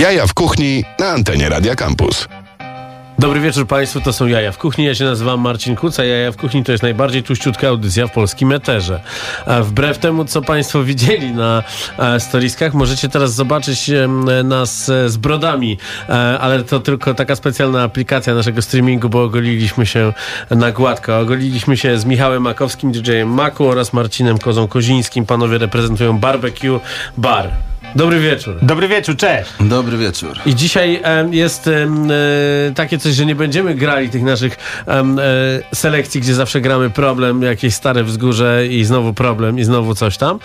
[0.00, 2.28] Jaja w kuchni na antenie Radia Campus.
[3.18, 4.84] Dobry wieczór Państwu, to są Jaja w Kuchni.
[4.84, 6.04] Ja się nazywam Marcin Kuca.
[6.04, 9.00] Jaja w Kuchni to jest najbardziej tuściutka audycja w polskim eterze.
[9.46, 11.62] A wbrew temu, co Państwo widzieli na
[11.98, 14.08] e, storiskach, możecie teraz zobaczyć e,
[14.44, 15.78] nas e, z brodami,
[16.08, 20.12] e, ale to tylko taka specjalna aplikacja naszego streamingu, bo ogoliliśmy się
[20.50, 21.18] na gładko.
[21.18, 25.26] Ogoliliśmy się z Michałem Makowskim, DJ-em Maku oraz Marcinem Kozą-Kozińskim.
[25.26, 26.80] Panowie reprezentują Barbecue
[27.16, 27.69] Bar.
[27.94, 28.54] Dobry wieczór.
[28.62, 29.50] Dobry wieczór, cześć.
[29.60, 30.36] Dobry wieczór.
[30.46, 32.14] I dzisiaj em, jest em, e,
[32.74, 35.22] takie coś, że nie będziemy grali tych naszych em, e,
[35.74, 40.38] selekcji, gdzie zawsze gramy problem, jakieś stare wzgórze i znowu problem i znowu coś tam.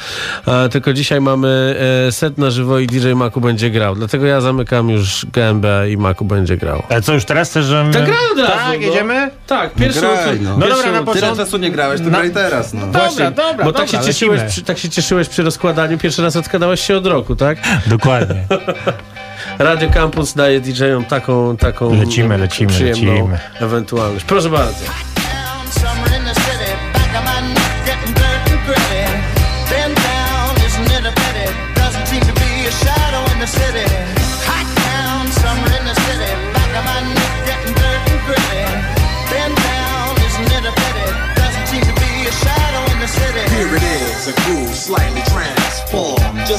[0.48, 1.76] E, tylko dzisiaj mamy
[2.08, 3.96] e, set na żywo i DJ Maku będzie grał.
[3.96, 6.84] Dlatego ja zamykam już gębę i Maku będzie grał.
[6.90, 7.94] A co już teraz chcesz, żebym...
[7.94, 8.88] Tak graj od razu, Tak, no.
[8.88, 9.30] jedziemy?
[9.48, 10.58] Tak, pierwszy graj, utwór- no.
[10.58, 12.86] No pierwszy dobra, na utwór- Tyle początku- czasu nie grałeś, to Na- graj teraz, no.
[12.88, 16.36] Dobra, dobra, Bo tak dobra, się, cieszyłeś, przy, tak się cieszyłeś przy rozkładaniu, pierwszy raz
[16.36, 17.58] odkładałeś się od roku, tak?
[17.88, 18.46] Dokładnie.
[19.60, 23.40] Radio Campus daje DJ-om taką, taką Lecimy, lecimy, przyjemną lecimy.
[23.62, 24.26] ewentualność.
[24.26, 24.86] Proszę bardzo.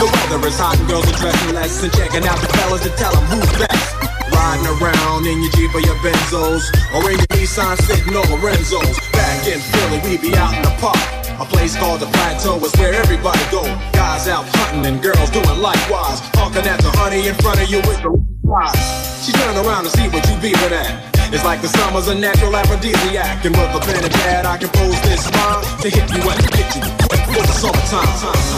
[0.00, 2.92] The weather is hot and girls are dressing less and checking out the fellas to
[2.96, 3.84] tell them who's best.
[4.32, 8.96] Riding around in your Jeep or your Benzos or in your Nissan sitting on Lorenzo's.
[9.12, 10.96] Back in Philly, we be out in the park.
[11.36, 13.60] A place called the Plateau is where everybody go.
[13.92, 16.24] Guys out hunting and girls doing likewise.
[16.32, 18.08] Honking at the honey in front of you with the
[18.56, 18.72] eyes.
[19.20, 20.96] She turned around to see what you beaving at.
[21.28, 23.44] It's like the summer's a natural aphrodisiac.
[23.44, 26.72] And with a pen and pad, I compose this rhyme to hit you and hit
[26.72, 27.00] you
[27.32, 28.10] for the summertime.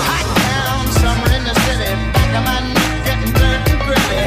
[0.08, 4.24] Hot down, summer in the city, back of my neck getting dirt and gritty.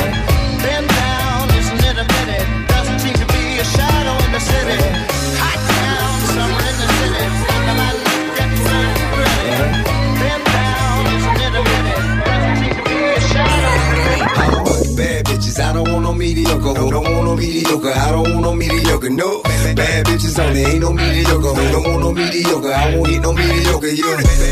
[0.62, 2.40] Been down, isn't it a pity?
[2.70, 4.78] Doesn't seem to be a shadow in the city.
[5.42, 9.50] Hot down, summer in the city, back of my neck getting dirt and gritty.
[10.22, 11.96] Been down, isn't it a pity?
[12.26, 14.30] Doesn't seem to be a shadow in the city.
[14.30, 15.58] I don't fuck bad bitches.
[15.60, 16.74] I don't want no mediocre.
[16.78, 17.94] Ho, don't want no mediocre.
[17.94, 19.10] I don't want no mediocre.
[19.10, 19.42] No
[19.74, 20.64] bad bitches only.
[20.64, 21.54] Ain't no mediocre.
[21.58, 22.74] Ho, don't want no mediocre.
[22.74, 23.88] I won't hit no mediocre.
[23.88, 24.04] You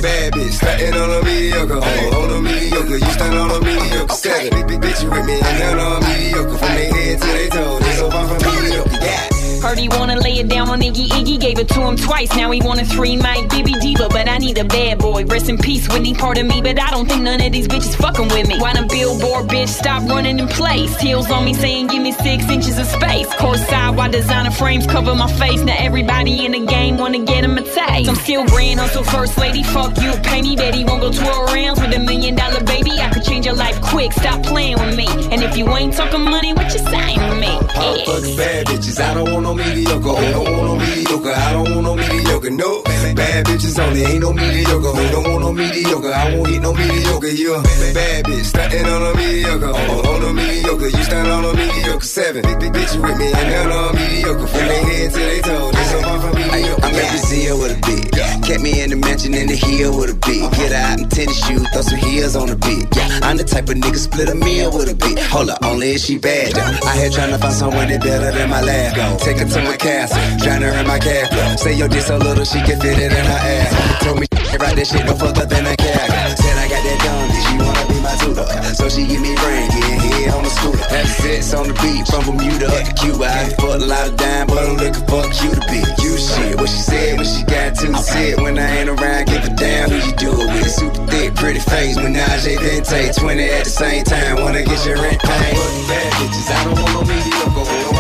[0.02, 1.82] bad bitch stunting on a mediocre.
[1.82, 2.98] Ho, on a mediocre.
[2.98, 4.14] You stand on a mediocre.
[4.16, 5.40] Seven bitch you with me.
[5.42, 6.58] I'm down on a mediocre.
[6.58, 7.80] From their head to their toes.
[7.82, 9.06] They so far from mediocre.
[9.06, 9.43] Yeah.
[9.64, 12.36] Heard he wanna lay it down on Iggy Iggy, gave it to him twice.
[12.36, 15.24] Now he want a three mic Bibi Diva, but I need a bad boy.
[15.24, 17.96] Rest in peace, Whitney, part of me, but I don't think none of these bitches
[17.96, 18.60] fucking with me.
[18.60, 21.00] Why the billboard bitch stop running in place?
[21.00, 23.34] Heels on me saying give me six inches of space.
[23.36, 25.62] Course side, why designer frames cover my face?
[25.64, 28.10] Now everybody in the game wanna get him a taste.
[28.10, 30.58] I'm still grand hustle first lady, fuck you, pay me.
[30.58, 32.92] Bet he won't go tour around with a million dollar baby.
[33.00, 35.08] I could change your life quick, stop playing with me.
[35.32, 37.48] And if you ain't talking money, what you saying to me?
[37.48, 38.06] Yeah.
[38.06, 39.00] fuck bad bitches.
[39.00, 40.10] I don't want no mediocre.
[40.10, 41.34] Ho, don't want no mediocre.
[41.34, 42.50] I don't want no mediocre.
[42.50, 44.04] No bad bitches only.
[44.04, 44.92] Ain't no mediocre.
[44.98, 46.14] Ho, don't want no mediocre.
[46.14, 47.28] I won't hit no mediocre.
[47.28, 47.62] You a
[47.94, 49.74] bad bitch stunting on a mediocre.
[49.74, 50.90] On a mediocre.
[50.90, 52.06] You stand on a mediocre.
[52.06, 53.28] Seven big, bitch with me.
[53.34, 54.48] I'm down on a mediocre.
[54.48, 55.72] From their head to their toes.
[55.74, 56.86] They so far from mediocre.
[56.86, 58.14] I'm every CEO with a beat.
[58.44, 60.44] Kept me in the mansion in the hill with a beat.
[60.60, 62.88] Get out in tennis shoes, throw some heels on beat.
[62.96, 65.20] Yeah, I'm the type of nigga split a meal with a beat.
[65.32, 66.88] Hold up, only if she bad though.
[66.88, 69.24] I here tryna find someone that better than my last.
[69.24, 71.56] Take her to my castle, drown her in my flow.
[71.58, 74.04] Say your dick so little she can fit it in her ass.
[74.04, 74.28] Told me
[74.60, 76.38] right that shit no up in a cab.
[76.38, 78.48] Said I got that dumb bitch, she wanna be my tutor.
[78.76, 80.86] So she give me brain, getting head on the scooter.
[80.90, 83.26] Have sex on the beat from Bermuda to Cuba.
[83.28, 85.92] I fuck a lot of dime, but I'm looking for a cuter bitch.
[86.04, 88.40] You shit, what she said when she got to sit.
[88.40, 90.72] When I ain't around, give a damn who you do it with.
[90.72, 93.14] Super thick, pretty face, Menage a Vente.
[93.20, 95.58] 20 at the same time, wanna get your rent paid.
[95.58, 97.93] Fuck bad bitches, I don't want no mediocre.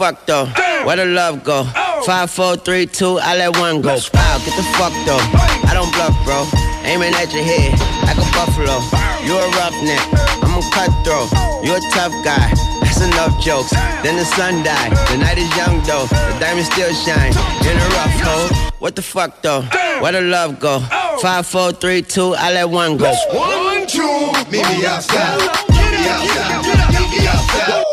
[0.00, 0.46] Fuck though?
[0.88, 1.60] Where the love go?
[1.76, 2.02] Oh.
[2.06, 4.00] Five, four, three, two, I let one go.
[4.16, 5.20] Wow, get the fuck though.
[5.68, 6.48] I don't bluff, bro.
[6.88, 7.76] Aiming at your head
[8.08, 8.80] like a buffalo.
[9.20, 10.00] You a roughneck,
[10.40, 11.28] I'm a cutthroat.
[11.36, 11.60] Oh.
[11.62, 12.48] You a tough guy.
[12.80, 13.76] That's enough jokes.
[14.00, 14.96] Then the sun died.
[15.12, 16.08] The night is young though.
[16.08, 17.36] The diamond still shine
[17.68, 18.72] in a rough hole.
[18.78, 19.68] What the fuck though?
[20.00, 20.80] Where the love go?
[20.80, 21.18] Oh.
[21.20, 23.12] Five, four, three, two, I let one go.
[23.36, 25.44] One, two, meet me outside.
[25.68, 26.64] Meet me outside.
[26.88, 27.84] Meet me outside.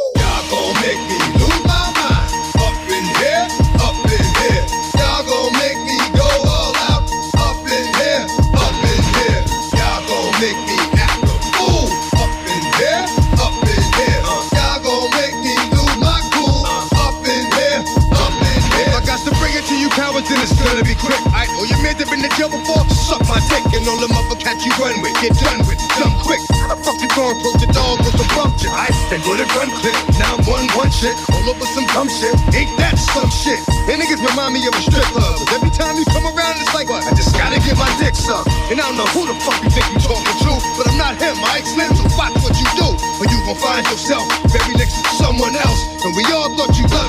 [23.49, 25.15] Dick and all the mother cats you run with.
[25.23, 26.41] Get done with, done quick.
[26.59, 28.71] How the fuck you gon' approach a dog with some bump shit?
[28.71, 29.95] I then go to gun click.
[30.19, 31.15] Now I'm one one shit.
[31.31, 32.35] All over some dumb shit.
[32.51, 33.59] Ain't that some shit?
[33.87, 35.35] And niggas remind me of a strip club.
[35.55, 37.07] every time you come around, it's like what?
[37.07, 38.51] I just gotta get my dick sucked.
[38.67, 41.15] And I don't know who the fuck you think you talking to, but I'm not
[41.15, 41.39] him.
[41.39, 42.87] I Slim, so watch what you do.
[43.19, 45.81] Or you gon' find yourself very next to someone else.
[46.03, 47.06] And we all thought you loved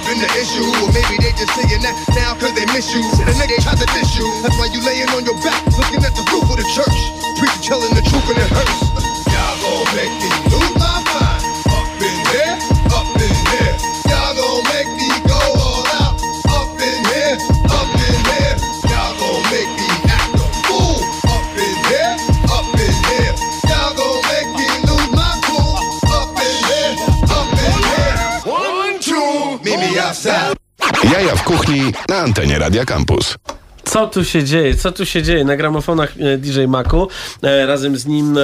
[0.00, 0.64] been the issue.
[0.80, 3.04] Or maybe they just saying that now cause they miss you.
[3.28, 4.24] The nigga tried to diss you.
[4.40, 5.60] That's why you laying on your back,
[31.72, 33.38] kuchni na antenie Radia Campus.
[33.84, 34.74] Co tu się dzieje?
[34.74, 35.44] Co tu się dzieje?
[35.44, 37.08] Na gramofonach e, DJ Maku,
[37.42, 38.40] e, razem z nim e,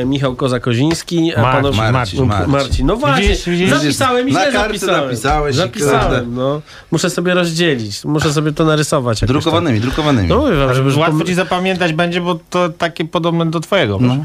[0.00, 2.50] e, Michał Koza-Koziński, a Mar- panowie- Marcin, Marcin.
[2.52, 2.86] Marcin.
[2.86, 3.70] No właśnie, Widzisz, widzisz?
[3.70, 5.04] zapisałem i Na źle kartce zapisałem.
[5.10, 5.78] napisałeś i kurde.
[5.84, 6.60] Zapisałem, no.
[6.90, 9.22] Muszę sobie rozdzielić, muszę sobie to narysować.
[9.22, 10.28] jakoś Drukowanymi, drukowanymi.
[10.28, 10.36] Tak.
[10.38, 10.90] No mówię wam, żeby...
[10.90, 13.98] żeby Łatwo pom- ci zapamiętać będzie, bo to takie podobne do twojego.
[14.00, 14.16] No.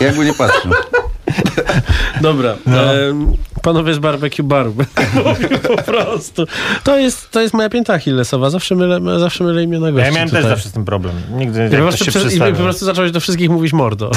[0.00, 0.72] Jakby nie patrzył.
[2.20, 4.74] Dobra, em, panowie z barbecue baru.
[5.76, 6.46] Po prostu.
[6.84, 8.50] To jest, to jest moja pięta achillesowa.
[8.50, 10.42] Zawsze mylę, zawsze mylę imiona gości Ja miałem tutaj.
[10.42, 11.14] też zawsze z tym problem.
[11.30, 14.10] Nigdy jak po, prostu się przez, I po prostu zacząłeś do wszystkich mówić mordo.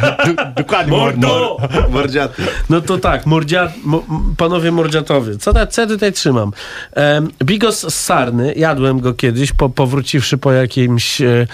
[0.56, 0.96] Dokładnie.
[0.96, 1.56] Mordo!
[1.90, 2.42] Mordziaty.
[2.70, 3.72] No to tak, mordzia,
[4.36, 5.36] panowie mordziatowie.
[5.36, 6.52] Co, ta, co ja tutaj trzymam?
[7.44, 11.46] Bigos z sarny, jadłem go kiedyś, po, powróciwszy po jakimś e,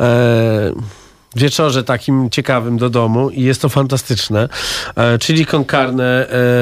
[0.00, 0.72] e,
[1.36, 4.48] wieczorze takim ciekawym do domu i jest to fantastyczne.
[4.96, 5.46] E, czyli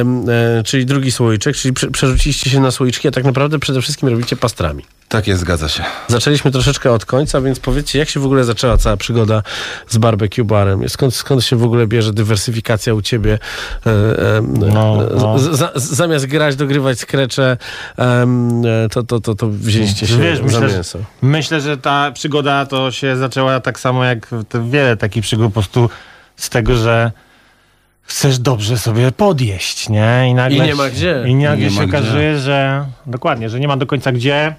[0.00, 3.82] em, e, czyli drugi słoiczek, czyli prze, przerzuciliście się na słoiczki, a tak naprawdę przede
[3.82, 4.84] wszystkim robicie pastrami.
[5.08, 5.84] Tak jest, zgadza się.
[6.08, 9.42] Zaczęliśmy troszeczkę od końca, więc powiedzcie, jak się w ogóle zaczęła cała przygoda
[9.88, 10.88] z barbecue barem?
[10.88, 13.38] Skąd, skąd się w ogóle bierze dywersyfikacja u ciebie?
[13.86, 14.42] E, e,
[14.74, 15.38] No, no.
[15.38, 17.56] z, z, zamiast grać, dogrywać skrecze,
[17.98, 18.26] e,
[18.90, 20.98] to, to, to, to wzięliście się Wiesz, za myślę, że- mięso.
[21.22, 25.52] Myślę, że ta przygoda to się zaczęła tak samo jak te wiele takich przygód po
[25.52, 25.90] prostu
[26.36, 27.12] z tego, że
[28.02, 30.28] chcesz dobrze sobie podjeść, nie?
[30.30, 31.24] I, nagle I nie ma gdzie.
[31.26, 31.98] I nagle Nie się gdzie.
[31.98, 34.54] okazuje, że dokładnie, że nie ma do końca gdzie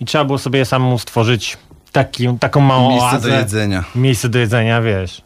[0.00, 1.56] i trzeba było sobie samemu stworzyć
[1.92, 3.84] taki, taką małą Miejsce oazę, do jedzenia.
[3.94, 5.22] miejsce do jedzenia, wiesz.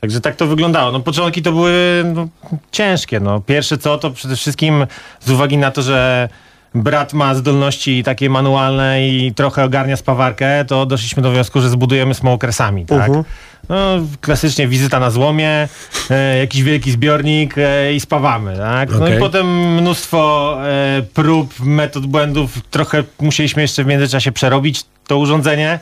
[0.00, 0.92] Także tak to wyglądało.
[0.92, 2.28] No początki to były no,
[2.72, 3.20] ciężkie.
[3.20, 3.40] No.
[3.40, 4.86] Pierwsze co, to przede wszystkim
[5.20, 6.28] z uwagi na to, że
[6.74, 12.14] brat ma zdolności takie manualne i trochę ogarnia spawarkę, to doszliśmy do wniosku, że zbudujemy
[12.14, 13.06] smokersami, tak?
[13.08, 13.24] Mhm.
[13.68, 13.76] No,
[14.20, 15.68] klasycznie wizyta na złomie,
[16.10, 18.90] e, jakiś wielki zbiornik e, i spawamy, tak?
[18.90, 19.16] No Okej.
[19.16, 22.58] i potem mnóstwo e, prób, metod błędów.
[22.70, 25.78] Trochę musieliśmy jeszcze w międzyczasie przerobić to urządzenie.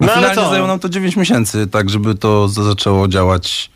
[0.00, 0.48] No, No ale co?
[0.48, 3.70] zajęło nam to 9 miesięcy, tak żeby to za- zaczęło działać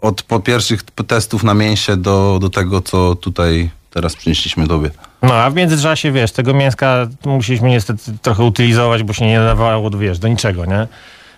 [0.00, 4.90] od po pierwszych testów na mięsie do, do tego, co tutaj teraz przynieśliśmy tobie.
[5.22, 9.90] No, a w międzyczasie, wiesz, tego mięska musieliśmy niestety trochę utylizować, bo się nie nadawało,
[9.90, 10.86] do, wiesz, do niczego, nie?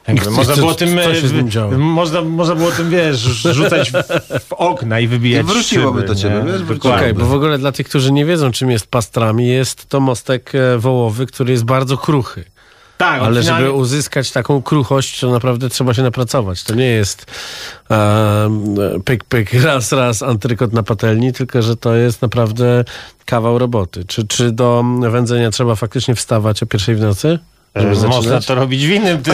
[0.09, 0.99] Jakby można było tym,
[1.53, 3.95] co można, można było tym, wiesz, rzucać w,
[4.49, 6.75] w okna i wybijać I wróciłoby szyby, do ciebie, nie?
[6.75, 6.79] wiesz.
[6.79, 10.53] Okej, bo w ogóle dla tych, którzy nie wiedzą, czym jest pastrami, jest to mostek
[10.55, 12.45] e, wołowy, który jest bardzo kruchy.
[12.99, 16.63] Tak, Ale finalnie- żeby uzyskać taką kruchość, to naprawdę trzeba się napracować.
[16.63, 17.27] To nie jest
[17.91, 18.75] um,
[19.05, 22.85] pyk, pyk, raz, raz antrykot na patelni, tylko że to jest naprawdę
[23.25, 24.05] kawał roboty.
[24.05, 27.39] Czy, czy do wędzenia trzeba faktycznie wstawać o pierwszej w nocy?
[27.75, 29.33] E, Można to robić w innym ty,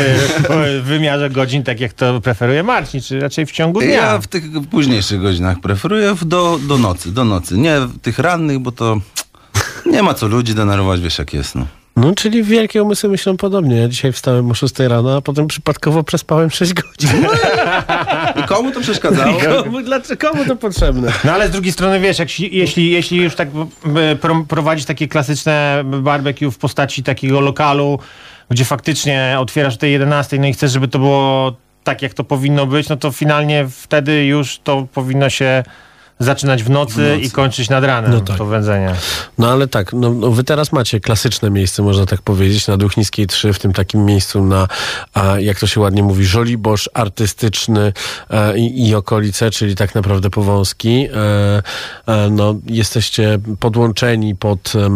[0.83, 3.89] wymiarze godzin, tak jak to preferuje Marcin, czy raczej w ciągu dnia.
[3.91, 7.59] Ja w tych późniejszych godzinach preferuję w- do, do nocy, do nocy.
[7.59, 8.99] Nie w tych rannych, bo to
[9.87, 11.67] nie ma co ludzi denerwować, wiesz jak jest, no.
[11.97, 13.77] No, czyli wielkie umysły myślą podobnie.
[13.77, 17.27] Ja dzisiaj wstałem o 6 rano, a potem przypadkowo przespałem 6 godzin.
[18.37, 19.39] I komu to przeszkadzało?
[19.41, 21.13] Komu, dlaczego, komu to potrzebne?
[21.25, 23.49] No ale z drugiej strony wiesz, jak, jeśli, jeśli już tak
[24.21, 27.99] pro, prowadzić takie klasyczne barbecue w postaci takiego lokalu,
[28.51, 32.25] gdzie faktycznie otwierasz o tej 11, no i chcesz, żeby to było tak, jak to
[32.25, 35.63] powinno być, no to finalnie wtedy już to powinno się
[36.19, 38.39] zaczynać w nocy, i kończyć nad ranem No tak.
[38.39, 38.95] to wędzenie.
[39.39, 43.27] No ale tak, no, no wy teraz macie klasyczne miejsce, można tak powiedzieć, na Duchniskiej
[43.27, 44.69] 3, w tym takim miejscu na,
[45.15, 47.93] a, jak to się ładnie mówi, żoliborz artystyczny
[48.31, 51.09] e, i, i okolice, czyli tak naprawdę Powązki.
[51.15, 51.63] E,
[52.07, 54.89] e, no, jesteście podłączeni pod e,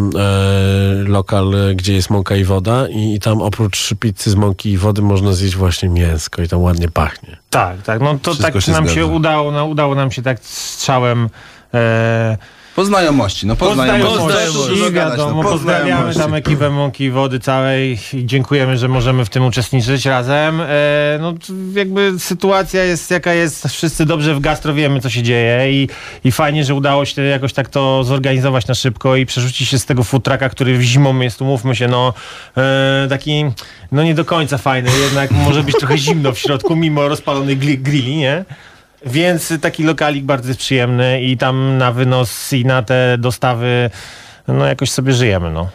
[1.05, 5.03] lokal, gdzie jest mąka i woda i, i tam oprócz pizzy z mąki i wody
[5.03, 7.37] można zjeść właśnie mięsko i tam ładnie pachnie.
[7.51, 9.07] Tak, tak, no to Wszystko tak się nam się zgadza.
[9.13, 11.29] udało, no, udało nam się tak strzałem
[11.75, 12.39] e,
[12.79, 14.17] Po znajomości, no po znajomości.
[14.69, 18.89] Dużo I no, wiadomo, po pozdrawiamy tam ekipę Mąki i Wody całej i dziękujemy, że
[18.89, 20.61] możemy w tym uczestniczyć razem.
[20.61, 21.35] E, no
[21.75, 25.89] jakby sytuacja jest jaka jest, wszyscy dobrze w gastro wiemy, co się dzieje i,
[26.25, 29.87] i fajnie, że udało się jakoś tak to zorganizować na szybko i przerzucić się z
[29.87, 32.15] tego food trucka, który w zimą jest, umówmy się, no
[32.57, 33.45] e, taki,
[33.93, 37.79] no nie do końca fajny, jednak może być trochę zimno w środku, mimo rozpalonych gli-
[37.79, 38.45] grilli, nie?
[39.07, 43.91] Więc taki lokalik bardzo jest przyjemny i tam na wynos i na te dostawy
[44.49, 45.69] no jakoś sobie żyjemy, no.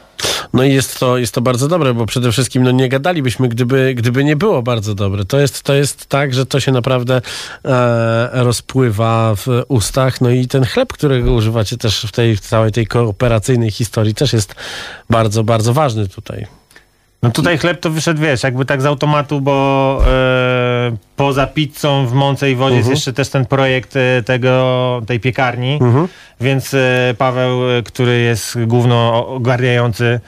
[0.54, 3.94] No i jest to, jest to bardzo dobre, bo przede wszystkim no nie gadalibyśmy, gdyby,
[3.96, 5.26] gdyby nie było bardzo dobre.
[5.26, 7.22] To jest, to jest tak, że to się naprawdę
[7.66, 10.22] e, rozpływa w ustach.
[10.22, 14.34] No i ten chleb, którego używacie też w tej w całej tej kooperacyjnej historii też
[14.34, 14.56] jest
[15.10, 16.48] bardzo, bardzo ważny tutaj.
[17.24, 22.14] No tutaj chleb to wyszedł, wiesz, jakby tak z automatu, bo e, poza pizzą w
[22.14, 25.80] Mące i Wodzie jest jeszcze też ten projekt e, tego, tej piekarni,
[26.42, 30.20] więc e, Paweł, który jest główno ogarniający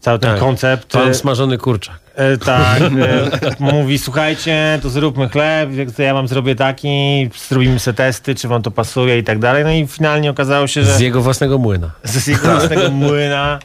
[0.00, 0.40] cały ten Tak.
[0.40, 0.92] koncept.
[0.92, 2.00] Pan smażony kurczak.
[2.44, 2.82] Tak,
[3.72, 8.62] mówi, słuchajcie, to zróbmy chleb, to ja wam zrobię taki, zrobimy sobie testy, czy wam
[8.62, 9.64] to pasuje i tak dalej.
[9.64, 11.90] No i finalnie okazało się, że Z jego własnego młyna.
[12.04, 13.58] z jego własnego młyna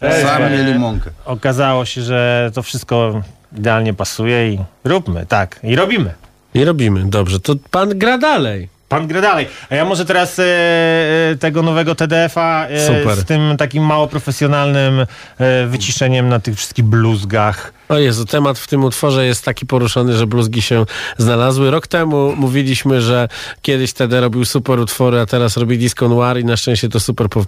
[0.00, 1.10] e, Sami mieli mąkę.
[1.24, 3.22] okazało się, że to wszystko
[3.58, 6.14] idealnie pasuje i róbmy, tak, i robimy.
[6.54, 7.04] I robimy.
[7.04, 8.68] Dobrze, to pan gra dalej.
[8.90, 9.48] Pan gra dalej.
[9.70, 15.06] A ja może teraz e, e, tego nowego TDF-a e, z tym takim mało profesjonalnym
[15.38, 17.72] e, wyciszeniem na tych wszystkich bluzgach.
[17.88, 20.86] O Jezu, temat w tym utworze jest taki poruszony, że bluzgi się
[21.18, 21.70] znalazły.
[21.70, 23.28] Rok temu mówiliśmy, że
[23.62, 27.28] kiedyś TD robił super utwory, a teraz robi disco noir i na szczęście do super,
[27.28, 27.44] po,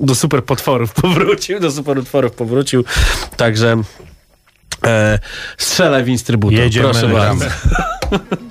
[0.00, 2.84] do super potworów powrócił, do super utworów powrócił.
[3.36, 3.82] Także
[4.84, 5.18] e,
[5.58, 6.58] strzelaj w instrybutor.
[6.58, 7.44] Jedziemy, Proszę bardzo.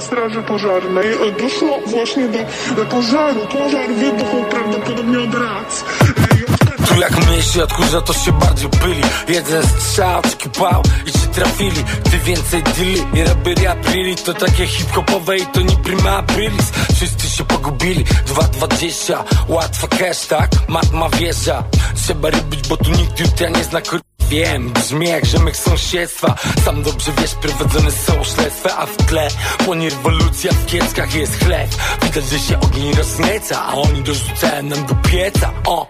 [0.00, 3.40] Straży Pożarnej e, doszło właśnie do e, pożaru.
[3.52, 5.84] Pożar wybuchł prawdopodobnie od rac.
[6.26, 11.28] E, Tu jak myśli odkurza to się bardziej byli Jeden strzał, taki pał i ci
[11.34, 16.70] trafili Ty więcej dilli i robię aprili To takie hip-hopowe i to nie prima aprilis
[16.94, 19.16] Wszyscy się pogubili 2,20
[19.48, 20.50] Łatwa cash, tak?
[20.68, 21.64] Matma wjeżdża
[21.94, 24.09] Trzeba robić, bo tu nikt jutra nie zna kur...
[24.28, 26.34] Wiem, brzmi jak rzemek sąsiedztwa.
[26.64, 29.28] Sam dobrze wiesz, prowadzone są śledztwa A w tle
[29.64, 31.68] płonie rewolucja, w kieckach jest chleb.
[32.02, 35.86] Widać, że się ogień roznieca A oni dorzucają nam do pieca, o!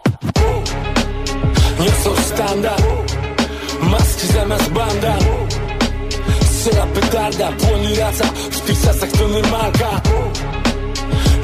[1.80, 2.82] Nie są sztandar
[3.80, 5.16] Maski zamiast banda.
[6.44, 10.00] Strzela petarda, płoni raca W tych czasach to normalka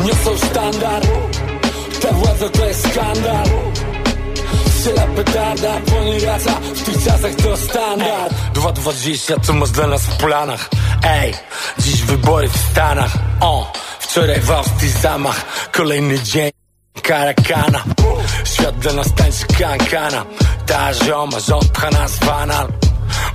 [0.05, 1.03] Nie są sztandar
[2.03, 3.47] Ta władza to jest skandal
[4.87, 8.35] Strzela petarda, płoni raca W tych czasach to standard.
[8.55, 10.71] 2,20 co masz dla nas w planach?
[11.05, 11.35] Ej,
[11.79, 13.13] dziś wybory w Stanach.
[13.41, 15.71] O, wczoraj w Austrii zamach.
[15.73, 16.51] Kolejny dzień
[17.03, 17.85] Karakana.
[18.45, 20.27] Świat dla nas tańczy kankana.
[20.67, 22.69] Ta zioma, rząd pcha nas w anal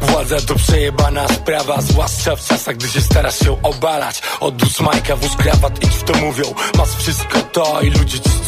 [0.01, 4.21] Władza to przejebana sprawa Zwłaszcza w czasach, gdy się starasz się obalać.
[4.39, 6.43] Odłóż majka, włóż krawat, idź w to mówią.
[6.77, 8.40] Masz wszystko to i ludzie ci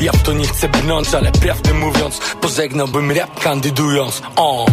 [0.00, 4.22] Ja w to nie chcę brnąć, ale prawdę mówiąc Pożegnałbym rap kandydując.
[4.36, 4.66] O.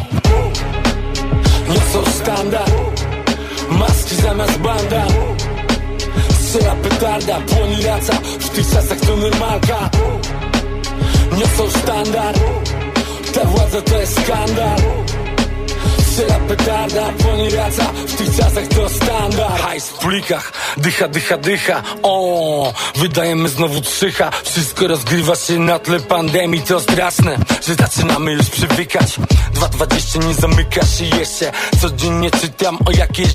[1.70, 2.72] Nie są standard.
[3.70, 5.06] Maski zamiast banda.
[6.40, 8.14] Strzela petarda, płoni raca.
[8.40, 9.90] W tych czasach to normalka.
[11.38, 12.36] Nie są sztandar
[13.34, 14.80] Ta władza to jest skandal.
[16.12, 17.84] Strzela petarda, płoni raca.
[18.08, 19.62] W tych czasach to standard.
[19.62, 21.84] Hajs w plikach, dycha, dycha, dycha.
[22.04, 24.32] O, wydajemy znowu trzycha.
[24.44, 26.62] Wszystko rozgrywa się na tle pandemii.
[26.62, 29.20] To straszne, że zaczynamy już przywykać.
[29.54, 31.52] 2.20 nie zamyka się jeszcze.
[31.82, 33.34] Codziennie czytam o jakiejś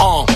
[0.00, 0.26] o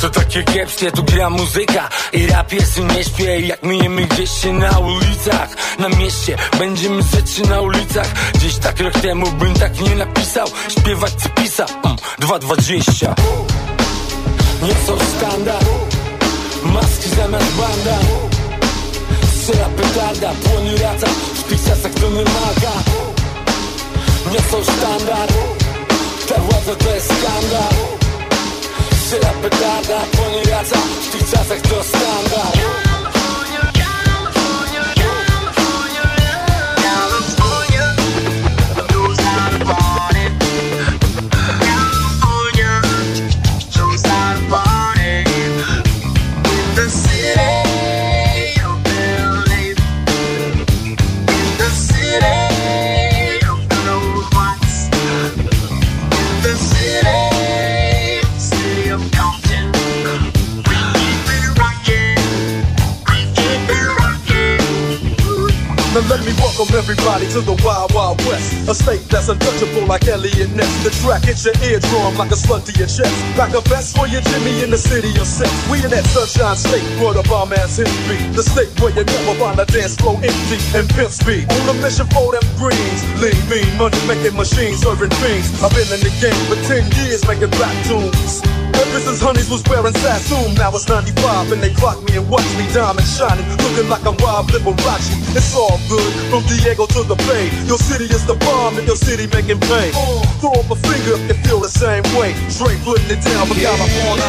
[0.00, 1.88] to takie kiepskie Tu gra muzyka.
[2.12, 5.48] I rap jest i nie śpię Jak myjemy gdzieś się na ulicach.
[5.78, 8.32] Na mieście będziemy rzeczy na ulicach.
[8.34, 10.46] Gdzieś tak rok temu bym tak nie napisał.
[10.68, 13.55] Śpiewać co pisał mm, 2.20
[14.62, 15.66] Nie są standard.
[16.62, 17.98] Maski zamiast banda.
[19.34, 21.06] Strzela petarda, płonie raca.
[21.34, 22.72] W tych czasach to nie maga.
[24.32, 25.32] Nie są standard.
[26.28, 27.74] Ta władza to jest skandal.
[29.04, 30.76] Strzela petarda, płonie raca.
[30.76, 31.82] W tych czasach to
[66.86, 68.54] everybody to the Wild Wild West.
[68.70, 70.70] A state that's untouchable like Elliot Ness.
[70.86, 73.10] The track hits your eardrum like a slug to your chest.
[73.34, 75.50] Back a vest for your Jimmy in the city of sex.
[75.66, 78.14] We in that sunshine state where the bomb ass hit be.
[78.38, 81.50] The state where you never find a dance floor empty and pimp speed.
[81.50, 83.02] On a mission for them greens.
[83.18, 85.50] Lean, mean, money making machines serving fiends.
[85.66, 88.46] I've been in the game for 10 years making rap tunes.
[88.76, 92.44] Ever since Honeys was wearing Sassoon, now it's 95 and they clock me and watch
[92.60, 95.08] me diamond shining, looking like I'm Rob Liberace.
[95.32, 96.44] It's all good, from
[96.76, 97.48] Diego to the Bay.
[97.66, 99.92] Your city is the bomb and your city making pain.
[100.40, 102.34] Throw up a finger if you feel the same way.
[102.50, 104.20] Straight putting it down for California.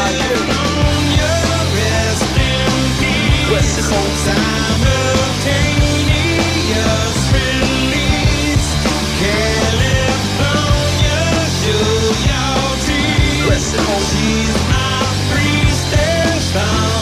[11.60, 11.84] Show
[12.24, 13.60] your teeth.
[14.08, 16.97] She's my priestess, I'm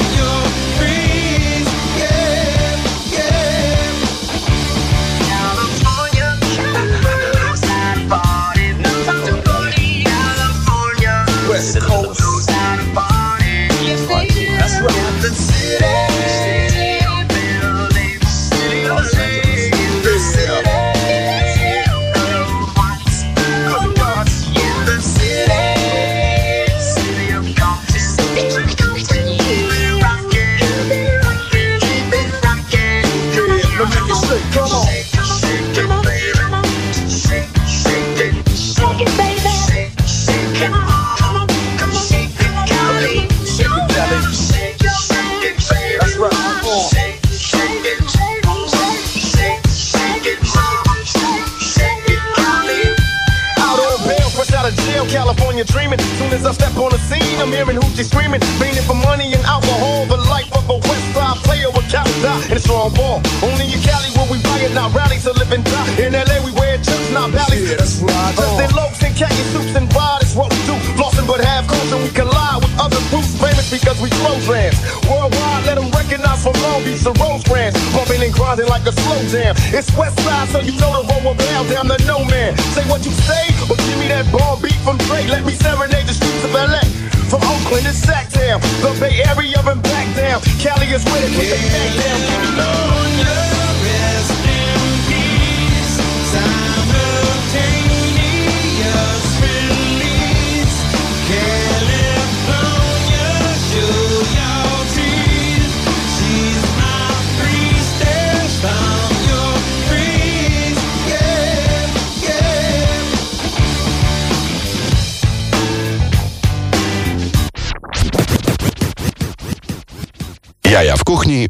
[79.46, 79.74] jam.
[79.74, 82.56] It's West Side, so you know the road will bow down to no man.
[82.74, 85.26] Say what you say, but give me that bomb beat from Dre.
[85.26, 86.82] Let me serenade the streets of LA.
[87.30, 90.40] From Oakland to Sacktown, the Bay Area and back down.
[90.62, 92.18] Cali is with it, put the back down.
[92.30, 93.55] California, rest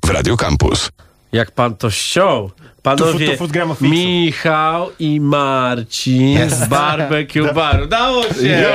[0.04, 0.90] W Radio Campus.
[1.32, 2.50] Jak pan to ściął.
[2.82, 3.94] Panowie, z gramofixu.
[3.94, 7.86] Michał i Marcin z barbecue baru.
[7.86, 8.66] Dało się!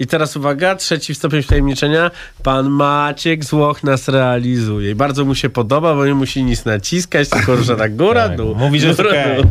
[0.00, 2.10] I teraz uwaga, trzeci stopień wtajemniczenia.
[2.42, 4.90] Pan Maciek z Włoch nas realizuje.
[4.90, 8.36] I bardzo mu się podoba, bo nie musi nic naciskać, tylko rusza tak góra, Tak,
[8.36, 8.54] dół.
[8.54, 9.36] mówi, że jest góra, okej.
[9.42, 9.50] dół.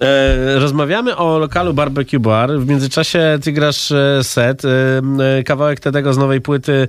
[0.00, 2.58] E, rozmawiamy o lokalu Barbecue Bar.
[2.58, 4.62] W międzyczasie ty grasz e, set.
[4.64, 6.88] E, kawałek Tedego z nowej płyty,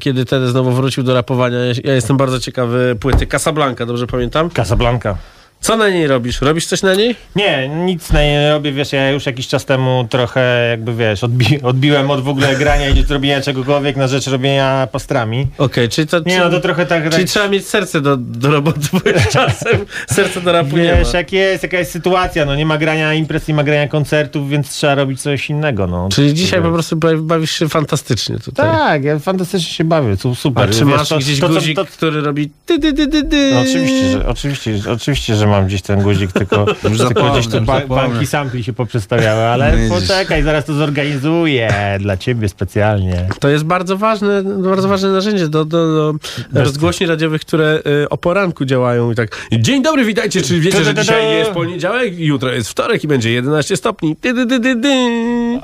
[0.00, 1.58] kiedy Tedy znowu wrócił do rapowania.
[1.84, 4.50] Ja jestem bardzo ciekawy płyty Casablanca, dobrze pamiętam?
[4.50, 5.16] Casablanca.
[5.66, 6.40] Co na niej robisz?
[6.40, 7.14] Robisz coś na niej?
[7.36, 11.62] Nie, nic na nie robię, wiesz, ja już jakiś czas temu trochę jakby, wiesz, odbi
[11.62, 15.46] odbiłem od w ogóle grania i robienia czegokolwiek na rzecz robienia pastrami.
[15.58, 16.20] Okej, czyli to...
[16.26, 17.02] Nie, no to trochę tak...
[17.02, 19.76] Czyli tak trzeba mieć serce do, do roboty, bo już czasem
[20.16, 21.18] serce do rapu nie Wiesz, ma.
[21.18, 24.70] jak jest, jaka jest sytuacja, no nie ma grania imprez, nie ma grania koncertów, więc
[24.70, 26.08] trzeba robić coś innego, no.
[26.12, 26.66] Czyli dzisiaj Wiesz.
[26.68, 28.66] po prostu bawi- bawisz się fantastycznie tutaj.
[28.70, 30.64] Tak, ja fantastycznie się bawię, su- super.
[30.64, 33.08] A czy Wiesz, masz to- gdzieś to- to- guzik, to- który robi ty, ty, ty,
[33.08, 33.50] ty, ty.
[33.54, 36.66] No, oczywiście, że, oczywiście, oczywiście, że mam gdzieś ten guzik, tylko,
[37.08, 38.08] tylko gdzieś już ba zapomnę.
[38.08, 43.28] banki sampli się poprzestawiały, ale poczekaj, zaraz to zorganizuję dla ciebie specjalnie.
[43.40, 46.12] To jest bardzo ważne, bardzo ważne narzędzie do, do,
[46.52, 49.46] do rozgłośni radiowych, które y, o poranku działają i tak.
[49.52, 53.76] Dzień dobry, witajcie, czy wiecie, że dzisiaj jest poniedziałek, jutro jest wtorek i będzie 11
[53.76, 54.16] stopni.
[54.16, 54.96] Ty, ty, ty.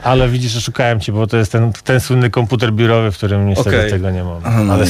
[0.02, 3.78] Ale widzisz, oszukałem cię, bo to jest ten, ten słynny komputer biurowy, w którym niestety
[3.78, 3.90] Okej.
[3.90, 4.66] tego nie mam.
[4.66, 4.86] no Ale,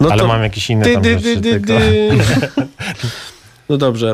[0.00, 1.20] No ale to- mam jakieś inne tam rzeczy.
[1.22, 2.10] ty, ty, tylko- ty.
[3.68, 4.10] No dobrze,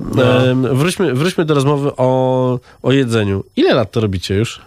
[0.51, 3.45] em, wróćmy, wróćmy do rozmowy o, o jedzeniu.
[3.57, 4.61] Ile lat to robicie już?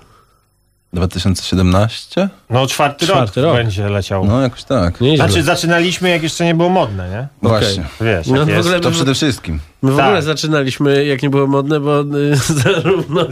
[0.94, 2.30] 2017?
[2.50, 3.64] No czwarty, Czwarty rok, rok.
[3.64, 4.26] będzie leciał.
[4.26, 5.02] No jakoś tak.
[5.02, 5.26] Nieźle.
[5.28, 7.28] Znaczy zaczynaliśmy jak jeszcze nie było modne, nie?
[7.42, 7.86] Właśnie.
[8.02, 8.60] Wiesz, No, jak w jest.
[8.68, 9.60] ogóle To przede wszystkim.
[9.88, 10.06] My w Tak.
[10.06, 12.06] ogóle zaczynaliśmy, jak nie było modne, bo y,
[12.64, 13.28] zarówno,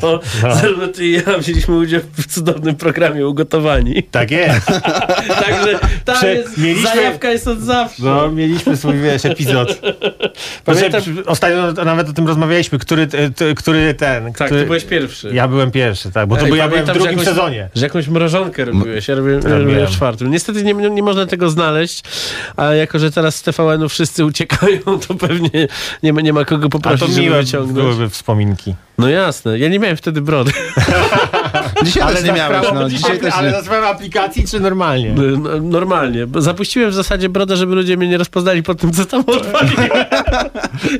[0.62, 4.04] zarówno ty i ja wzięliśmy udział w cudownym programie Ugotowani.
[4.04, 4.65] Tak jest.
[5.46, 8.04] Także tam Prze- jest, mieliśmy- zajawka jest od zawsze.
[8.04, 9.68] No, mieliśmy swój, wiesz, epizod.
[10.65, 14.34] Pamiętam- Pamiętam, ostatnio nawet o tym rozmawialiśmy, który, t- t- który ten...
[14.34, 14.62] Tak, który...
[14.62, 15.30] ty byłeś pierwszy.
[15.34, 17.70] Ja byłem pierwszy, tak, bo to Ej, bo ja byłem w drugim jakąś- sezonie.
[17.76, 19.62] Że jakąś mrożonkę robiłeś, ja robiłem, Robiłem.
[19.62, 20.32] robiłem w czwartym.
[20.32, 22.04] Niestety nie, nie można tego znaleźć,
[22.58, 25.50] a jako, że teraz z TVN-u wszyscy uciekają, to pewnie
[26.04, 27.73] nie nie ma kogo A poprosić, to żeby wyciągnąć.
[27.73, 28.75] byłyby wspominki.
[28.97, 30.51] No jasne, ja nie miałem wtedy brody.
[31.84, 32.89] Dzisiaj też nie miałeś, no.
[32.89, 33.55] Dzisiaj też ale nie.
[33.58, 35.15] za sprawą aplikacji czy normalnie?
[35.38, 36.27] No, Normalnie.
[36.27, 40.05] Bo Zapuściłem w zasadzie brodę, żeby ludzie mnie nie rozpoznali po tym, co tam odwaliłem.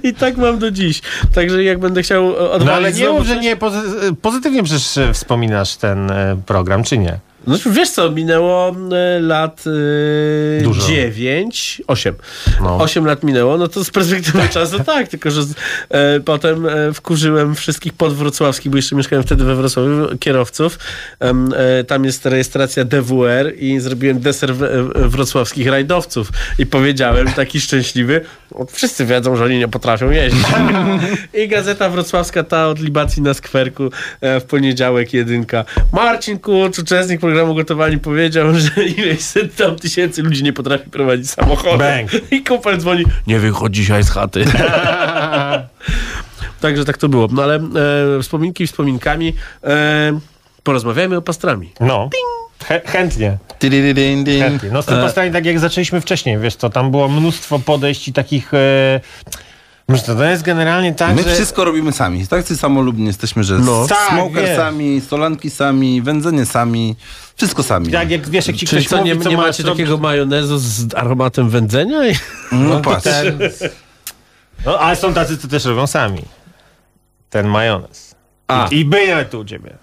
[0.03, 1.01] I tak mam do dziś.
[1.34, 4.97] Także jak będę chciał odwalić No ale nie znowu mów, że nie pozy- pozytywnie przecież
[4.97, 7.19] e, wspominasz ten e, program, czy nie?
[7.47, 9.63] No wiesz co, minęło e, lat
[10.60, 10.88] e, Dużo.
[10.88, 12.15] 9, 8.
[12.62, 12.77] No.
[12.77, 15.41] 8 lat minęło, no to z perspektywy czasu tak, tylko że
[15.89, 20.79] e, potem wkurzyłem wszystkich podwrocławskich, bo jeszcze mieszkałem wtedy we Wrocławiu, kierowców.
[21.21, 24.55] E, tam jest rejestracja DWR i zrobiłem deser
[24.95, 26.29] wrocławskich rajdowców
[26.60, 30.45] i powiedziałem, taki szczęśliwy, o, wszyscy wiedzą, że oni nie potrafią jeździć.
[31.43, 33.89] I gazeta wrocławska, ta od libacji na skwerku
[34.21, 35.65] e, w poniedziałek jedynka.
[35.93, 41.30] Marcin Kucz, uczestnik programu Gotowani powiedział, że ileś set tam tysięcy ludzi nie potrafi prowadzić
[41.30, 41.78] samochodu.
[41.78, 42.10] Bang.
[42.32, 44.45] I kumpel dzwoni, nie wychodź dzisiaj z chaty.
[46.62, 47.28] Także tak to było.
[47.32, 47.62] No ale e,
[48.21, 49.34] wspominki wspominkami.
[49.63, 50.19] E,
[50.63, 51.71] porozmawiajmy o pastrami.
[51.80, 52.10] No.
[52.69, 53.38] Chę- chętnie.
[54.39, 54.69] Chętnie.
[54.71, 58.13] No z tym postanie, tak jak zaczęliśmy wcześniej, wiesz co, tam było mnóstwo podejść i
[58.13, 58.54] takich...
[58.54, 59.00] E,
[59.88, 61.34] może to jest generalnie tak, My że...
[61.34, 62.28] wszystko robimy sami.
[62.28, 63.88] Tak samolubni jesteśmy, że No.
[63.88, 66.95] Tak, smoker sami, stolanki sami, wędzenie sami,
[67.36, 67.91] wszystko sami.
[67.91, 69.98] Tak jak wiesz, jak ci Czyli ktoś co, mówi, nie, co nie macie robić- takiego
[69.98, 72.08] majonezu z aromatem wędzenia?
[72.08, 72.15] I...
[72.52, 73.04] No patrz.
[73.04, 73.39] Ten...
[74.65, 76.21] No, ale są tacy, co też robią sami.
[77.30, 78.15] Ten majonez.
[78.48, 78.67] A.
[78.71, 79.78] I, I byję tu u ciebie.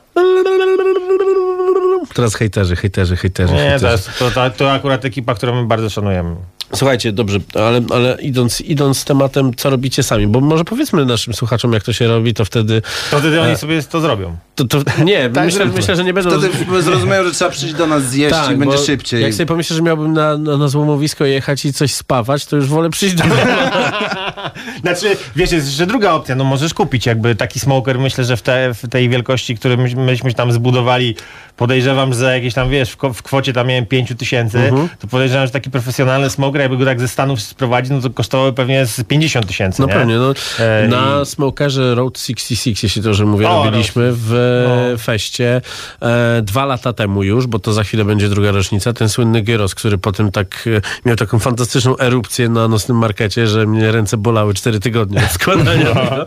[2.15, 3.55] Teraz hejterzy, hejterzy, hejterzy.
[3.55, 4.11] Nie, hejterzy.
[4.19, 6.37] to, to, to akurat ekipa, którą my bardzo szanujemy.
[6.75, 11.35] Słuchajcie, dobrze, ale, ale idąc, idąc z tematem, co robicie sami, bo może powiedzmy naszym
[11.35, 12.83] słuchaczom, jak to się robi, to wtedy...
[13.11, 13.43] To wtedy E.
[13.43, 14.37] oni sobie to zrobią.
[14.55, 15.73] To, to, nie, myślę, zróbmy.
[15.77, 16.31] myślę, że nie będą...
[16.39, 19.23] Wtedy zrozumiał, że trzeba przyjść do nas zjeść i będzie Tak, szybciej.
[19.23, 22.67] Jak sobie pomyślę, że miałbym na, na, na złomowisko jechać i coś spawać, to już
[22.67, 23.25] wolę przyjść do
[24.83, 28.43] Znaczy, wiesz, jest jeszcze druga opcja, no możesz kupić jakby taki smoker, myślę, że w,
[28.43, 31.17] te, w tej wielkości, który myś- myśmy tam zbudowali,
[31.57, 34.89] podejrzewam, że za jakieś tam, wiesz, w, w kwocie tam miałem 5 tysięcy, Mhm.
[34.99, 38.53] to podejrzewam, że taki profesjonalny smoker, jakby go tak ze Stanów sprowadzić, no to kosztowało
[38.53, 39.95] pewnie z 50 tysięcy, No nie?
[39.95, 44.63] pewnie, no, E, na i- Smokerze Road 66, jeśli to, że mówię, O, robiliśmy w
[44.93, 44.99] No.
[44.99, 45.61] feście
[46.03, 49.75] e, dwa lata temu już, bo to za chwilę będzie druga rocznica, ten słynny Gyros,
[49.75, 54.55] który potem tak e, miał taką fantastyczną erupcję na nocnym markecie, że mnie ręce bolały
[54.55, 56.27] cztery tygodnie od składania tego.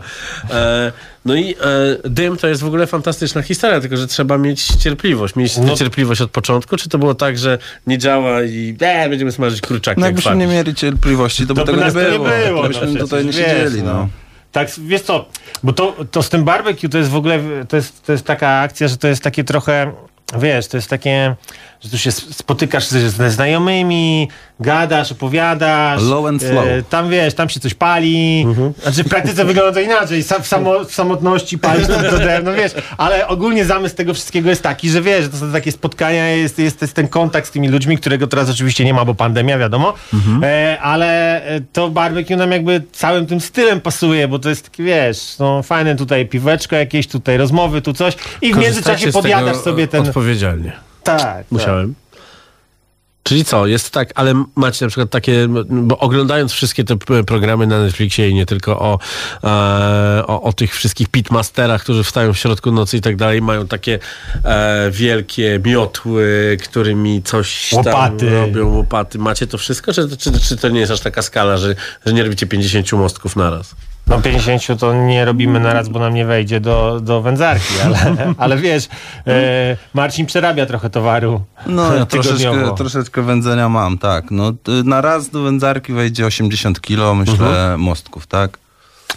[1.26, 1.56] No i e,
[2.10, 5.36] dym to jest w ogóle fantastyczna historia, tylko że trzeba mieć cierpliwość.
[5.36, 5.74] Mieć No.
[5.76, 10.00] cierpliwość od początku, czy to było tak, że nie działa i e, będziemy smażyć kurczaki
[10.00, 12.28] No jak jakbyśmy nie mieli cierpliwości, to, To by by tego nie było.
[12.28, 13.92] było, To byśmy no tutaj nie siedzieli, no.
[13.92, 14.08] no.
[14.52, 15.28] Tak, wiesz co,
[15.62, 18.48] bo to, to z tym barbecue to jest w ogóle, to jest, to jest taka
[18.60, 19.92] akcja, że to jest takie trochę,
[20.38, 21.34] wiesz, to jest takie
[21.80, 24.28] że tu się spotykasz ze, ze znajomymi,
[24.60, 26.02] gadasz, opowiadasz.
[26.02, 26.66] Low and slow.
[26.66, 28.46] e, Tam wiesz, tam się coś pali.
[28.82, 30.22] Znaczy w praktyce wygląda to inaczej.
[30.22, 32.72] Sam, w, samo, w samotności palisz to, to drewno, wiesz.
[32.98, 36.58] Ale ogólnie zamysł tego wszystkiego jest taki, że wiesz, że to są takie spotkania, jest,
[36.58, 39.94] jest, jest ten kontakt z tymi ludźmi, którego teraz oczywiście nie ma, bo pandemia, wiadomo.
[40.42, 44.82] E, ale e, to barbecue nam jakby całym tym stylem pasuje, bo to jest taki,
[44.82, 48.14] wiesz, no fajne tutaj piweczko jakieś, tutaj rozmowy, tu coś.
[48.42, 50.00] I w międzyczasie podjadasz sobie ten...
[50.08, 50.72] Odpowiedzialnie.
[51.06, 51.46] Tak, tak.
[51.50, 51.94] Musiałem.
[53.26, 57.82] Czyli co, jest tak, ale macie na przykład takie, bo oglądając wszystkie te programy na
[57.82, 58.98] Netflixie i nie tylko o,
[59.44, 63.66] e, o, o tych wszystkich pitmasterach, którzy wstają w środku nocy i tak dalej, mają
[63.66, 63.98] takie
[64.44, 68.30] e, wielkie miotły, którymi coś tam Łopaty.
[68.30, 69.18] robią, łopaty.
[69.18, 71.74] Macie to wszystko, czy, czy, czy to nie jest aż taka skala, że,
[72.06, 73.74] że nie robicie 50 mostków naraz?
[74.06, 78.16] No 50 to nie robimy na raz, bo nam nie wejdzie do, do wędzarki, ale,
[78.38, 78.88] ale wiesz,
[79.26, 84.30] e, Marcin przerabia trochę towaru No, ja troszeczkę, troszeczkę wędzenia mam, tak.
[84.30, 84.52] No,
[84.84, 87.80] na raz do wędzarki wejdzie 80 kilo, myślę, Mhm.
[87.80, 88.58] mostków, tak?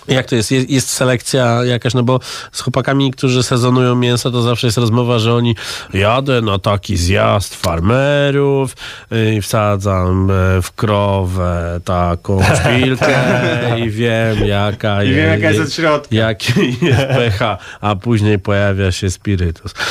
[0.09, 0.51] Jak to jest?
[0.51, 0.69] jest?
[0.69, 2.19] Jest selekcja jakaś, no bo
[2.51, 5.55] z chłopakami, którzy sezonują mięso, to zawsze jest rozmowa, że oni
[5.93, 8.75] jadę na taki zjazd farmerów
[9.11, 13.41] y, i wsadzam e, w krowę taką szpilkę
[13.85, 16.15] i wiem jaka I jest, wiem, jaka jest od środka.
[16.15, 19.73] jaki jest pH, a później pojawia się spirytus.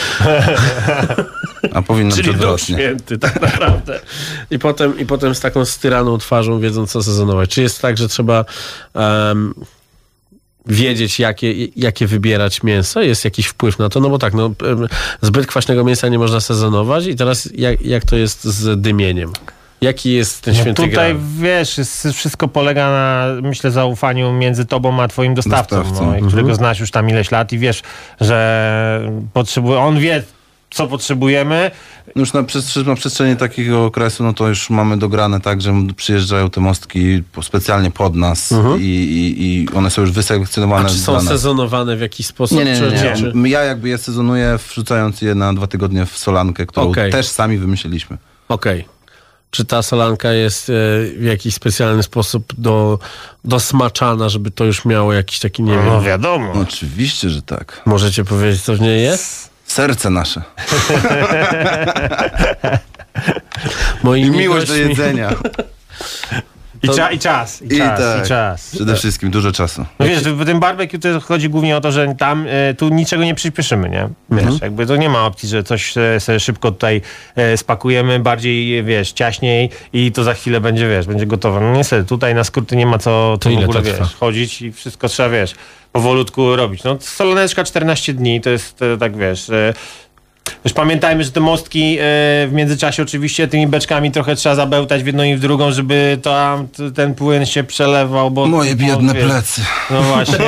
[1.74, 2.74] A powinno być odwrotnie.
[2.74, 4.00] Święty, tak naprawdę.
[4.50, 7.50] I potem, I potem z taką styraną twarzą, wiedząc co sezonować.
[7.50, 8.44] Czy jest tak, że trzeba
[8.94, 9.54] em,
[10.68, 13.02] wiedzieć, jakie, jakie wybierać mięso?
[13.02, 14.00] Jest jakiś wpływ na to?
[14.00, 14.50] No bo tak, no,
[15.22, 19.32] zbyt kwaśnego mięsa nie można sezonować i teraz jak, jak to jest z dymieniem?
[19.80, 21.16] Jaki jest ten No święty tutaj, graal?
[21.38, 26.02] wiesz, jest, wszystko polega na, myślę, zaufaniu między tobą a twoim dostawcą, Dostawcą.
[26.06, 26.28] no, Mhm.
[26.28, 27.82] którego znasz już tam ileś lat i wiesz,
[28.20, 30.22] że potrzebuje, on wie,
[30.70, 31.70] co potrzebujemy.
[32.16, 36.50] Już na, przestrzeni, na przestrzeni takiego okresu, no to już mamy dograne tak, że przyjeżdżają
[36.50, 40.16] te mostki specjalnie pod nas i, i, i one są już Mhm.
[40.16, 41.24] A wyselekcjonowane czy dla są nas.
[41.24, 42.58] sezonowane w jakiś sposób?
[42.58, 43.16] Nie, nie, nie, nie.
[43.16, 43.48] czy.
[43.48, 47.12] Ja jakby je sezonuję, wrzucając je na dwa tygodnie w solankę, którą Okej.
[47.12, 48.18] też sami wymyśliliśmy.
[48.48, 48.84] Okej.
[49.50, 50.72] Czy ta solanka jest e,
[51.18, 52.98] w jakiś specjalny sposób do,
[53.44, 55.86] dosmaczana, żeby to już miało jakiś taki, nie wiem...
[55.86, 56.52] No wiadomo.
[56.52, 57.82] Oczywiście, że tak.
[57.86, 59.50] Możecie powiedzieć, co w niej jest?
[59.68, 60.42] Serce nasze.
[64.02, 65.30] Moimi Miłość do gośćmi- jedzenia.
[66.82, 68.24] I, cza, I czas, i, I czas, tak.
[68.24, 68.70] i czas.
[68.74, 69.84] Przede wszystkim dużo czasu.
[69.98, 73.24] No wiesz, w tym barbecue to chodzi głównie o to, że tam e, tu niczego
[73.24, 74.08] nie przyspieszymy, nie?
[74.30, 74.58] Wiesz, Mhm.
[74.62, 77.00] jakby to nie ma opcji, że coś sobie szybko tutaj
[77.36, 81.60] e, spakujemy, bardziej, wiesz, ciaśniej i to za chwilę będzie, wiesz, będzie gotowe.
[81.60, 85.28] No niestety, tutaj na skróty nie ma co, w ogóle, wiesz, chodzić i wszystko trzeba,
[85.28, 85.54] wiesz,
[85.92, 86.84] powolutku robić.
[86.84, 89.50] No soloneczka 14 dni, to jest e, tak, wiesz...
[90.64, 91.98] Już pamiętajmy, że te mostki e,
[92.46, 96.68] w międzyczasie oczywiście tymi beczkami trochę trzeba zabełtać w jedną i w drugą, żeby tam
[96.94, 98.46] ten płyn się przelewał, bo...
[98.46, 99.62] Moje bo, biedne plecy.
[99.90, 100.46] no właśnie.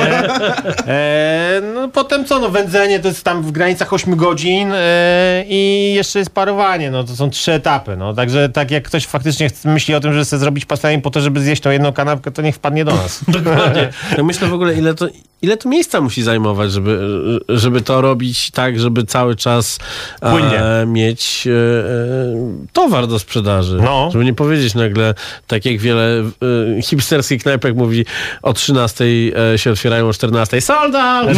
[0.87, 5.93] E, no potem co, no wędzenie to jest tam w granicach 8 godzin e, i
[5.95, 9.69] jeszcze jest parowanie, no to są trzy etapy, no także tak jak ktoś faktycznie chce,
[9.69, 12.41] myśli o tym, że chce zrobić pastanie po to, żeby zjeść tą jedną kanapkę, to
[12.41, 13.23] niech wpadnie do nas.
[13.27, 13.89] Dokładnie.
[14.09, 15.07] Tak myślę w ogóle, ile to,
[15.41, 16.99] ile to miejsca musi zajmować, żeby,
[17.49, 19.79] żeby to robić tak, żeby cały czas
[20.21, 21.55] e, mieć e, e,
[22.73, 23.77] towar do sprzedaży.
[23.83, 24.09] No.
[24.11, 25.13] Żeby nie powiedzieć nagle,
[25.47, 26.23] tak jak wiele
[26.77, 28.05] e, hipsterskich knajpek mówi,
[28.41, 29.05] o 13
[29.53, 31.29] e, się otwierają, o 14 sold out!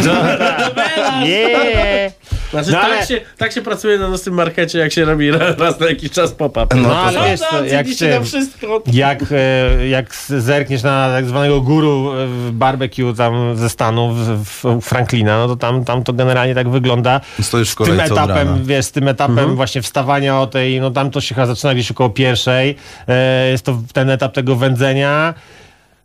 [1.24, 2.12] Yeah.
[2.50, 5.58] Znaczy, No ale- tak, się, tak się pracuje na naszym markecie, jak się robi raz,
[5.58, 6.76] raz na jakiś czas pop-up.
[6.76, 8.82] No, ale wiesz co, jak tym- wszystko.
[8.92, 14.80] Jak, e, jak zerkniesz na tak zwanego guru w barbecue tam ze Stanów, w, w
[14.80, 17.20] Franklina, no to tam, tam to generalnie tak wygląda.
[17.40, 18.34] Stoisz w tym kolejce od rana.
[18.34, 21.74] etapem, wiesz, z tym etapem właśnie wstawania o tej, no tam to się chyba zaczyna
[21.74, 22.76] gdzieś około pierwszej.
[23.08, 25.34] E, jest to ten etap tego wędzenia.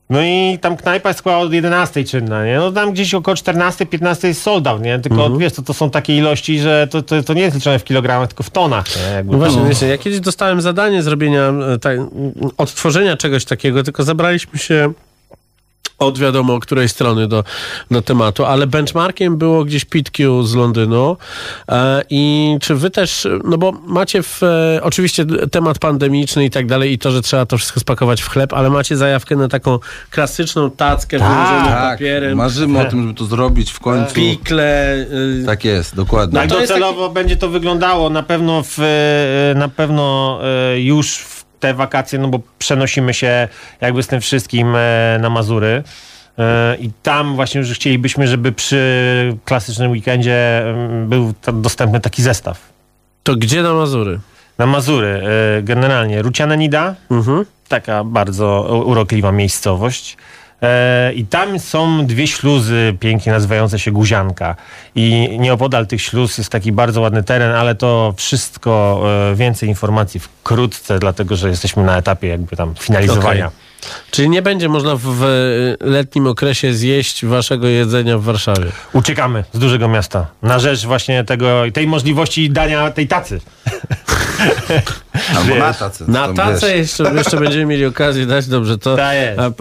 [0.10, 2.58] No i tam knajpa jest chyba od 11 czynna, nie?
[2.58, 5.00] No tam gdzieś około 14-15 jest sold out, nie?
[5.00, 7.84] Tylko wiesz, to, to są takie ilości, że to, to, to nie jest liczone w
[7.84, 8.86] kilogramach, tylko w tonach,
[9.26, 11.98] No właśnie, wiecie, ja kiedyś dostałem zadanie zrobienia, tak,
[12.58, 14.94] odtworzenia czegoś takiego, tylko zabraliśmy się
[16.00, 17.44] od wiadomo której strony do,
[17.92, 21.18] do tematu, ale benchmarkiem było gdzieś PitQ z Londynu
[21.70, 26.66] e, i czy wy też, no bo macie w, e, oczywiście temat pandemiczny i tak
[26.66, 29.80] dalej i to, że trzeba to wszystko spakować w chleb, ale macie zajawkę na taką
[30.12, 34.14] klasyczną tackę wyłożoną Tak, papierem, marzymy o tym, żeby to zrobić w końcu.
[34.14, 34.96] pikle,
[35.42, 36.40] y, Tak jest, dokładnie.
[36.40, 41.18] Tak to jest docelowo będzie to wyglądało na pewno w, e, na pewno e, już
[41.18, 43.48] w te wakacje, no bo przenosimy się
[43.82, 45.84] jakby z tym wszystkim e, na Mazury.
[46.38, 52.60] E, I tam właśnie już chcielibyśmy, żeby przy klasycznym weekendzie em, był dostępny taki zestaw.
[53.24, 54.20] to gdzie na Mazury?
[54.58, 55.22] na Mazury.
[55.58, 56.96] E, Generalnie Ruciane Nida,
[57.68, 60.18] taka bardzo urokliwa miejscowość.
[60.62, 64.56] E, I tam są dwie śluzy pięknie nazywające się Guzianka.
[64.96, 70.20] I nieopodal tych śluz jest taki bardzo ładny teren, ale to wszystko, e, więcej informacji
[70.20, 73.48] wkrótce, dlatego że jesteśmy na etapie jakby tam finalizowania.
[73.48, 73.70] Okej.
[74.12, 75.24] Czyli nie będzie można w, w
[75.80, 78.66] letnim okresie zjeść waszego jedzenia w Warszawie.
[78.94, 83.42] Uciekamy z dużego miasta na rzecz właśnie tego, tej możliwości dania tej tacy.
[85.36, 86.06] Albo Wiesz, na tacy.
[86.08, 88.48] Na tacę jeszcze, jeszcze będziemy mieli okazję dać.
[88.48, 88.96] Dobrze, to...
[88.96, 89.40] Ta jest.
[89.40, 89.52] a,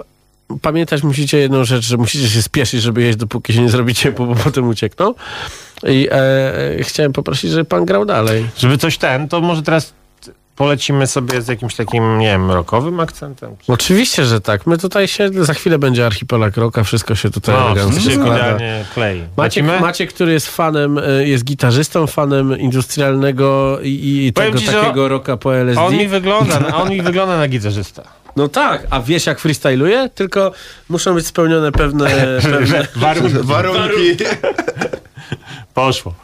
[0.63, 4.27] Pamiętać musicie jedną rzecz, że musicie się spieszyć, żeby jeść, dopóki się nie zrobicie, bo,
[4.27, 5.15] bo potem uciekną.
[5.89, 8.47] I e, chciałem poprosić, żeby pan grał dalej.
[8.57, 9.93] Żeby coś ten, to może teraz
[10.59, 13.57] polecimy sobie z jakimś takim, nie wiem, rokowym akcentem.
[13.69, 14.67] Oczywiście, że tak.
[14.67, 18.85] My tutaj się, za chwilę będzie archipelag roka, wszystko się tutaj No, elegancko się idealnie
[18.95, 19.23] klei.
[19.37, 19.65] Maciek?
[19.81, 25.37] Maciek, który jest fanem, e, jest gitarzystą, fanem industrialnego i, i tego ci, takiego rocka
[25.37, 25.83] po LSD.
[25.83, 28.03] On mi wygląda, a on mi wygląda na gitarzysta.
[28.39, 30.11] No tak, a wiesz jak freestyluje?
[30.15, 30.53] Tylko
[30.89, 32.07] muszą być spełnione pewne...
[32.43, 32.87] pewne...
[32.97, 33.39] Warunki.
[33.43, 34.17] Warunki.
[35.75, 36.15] Poszło.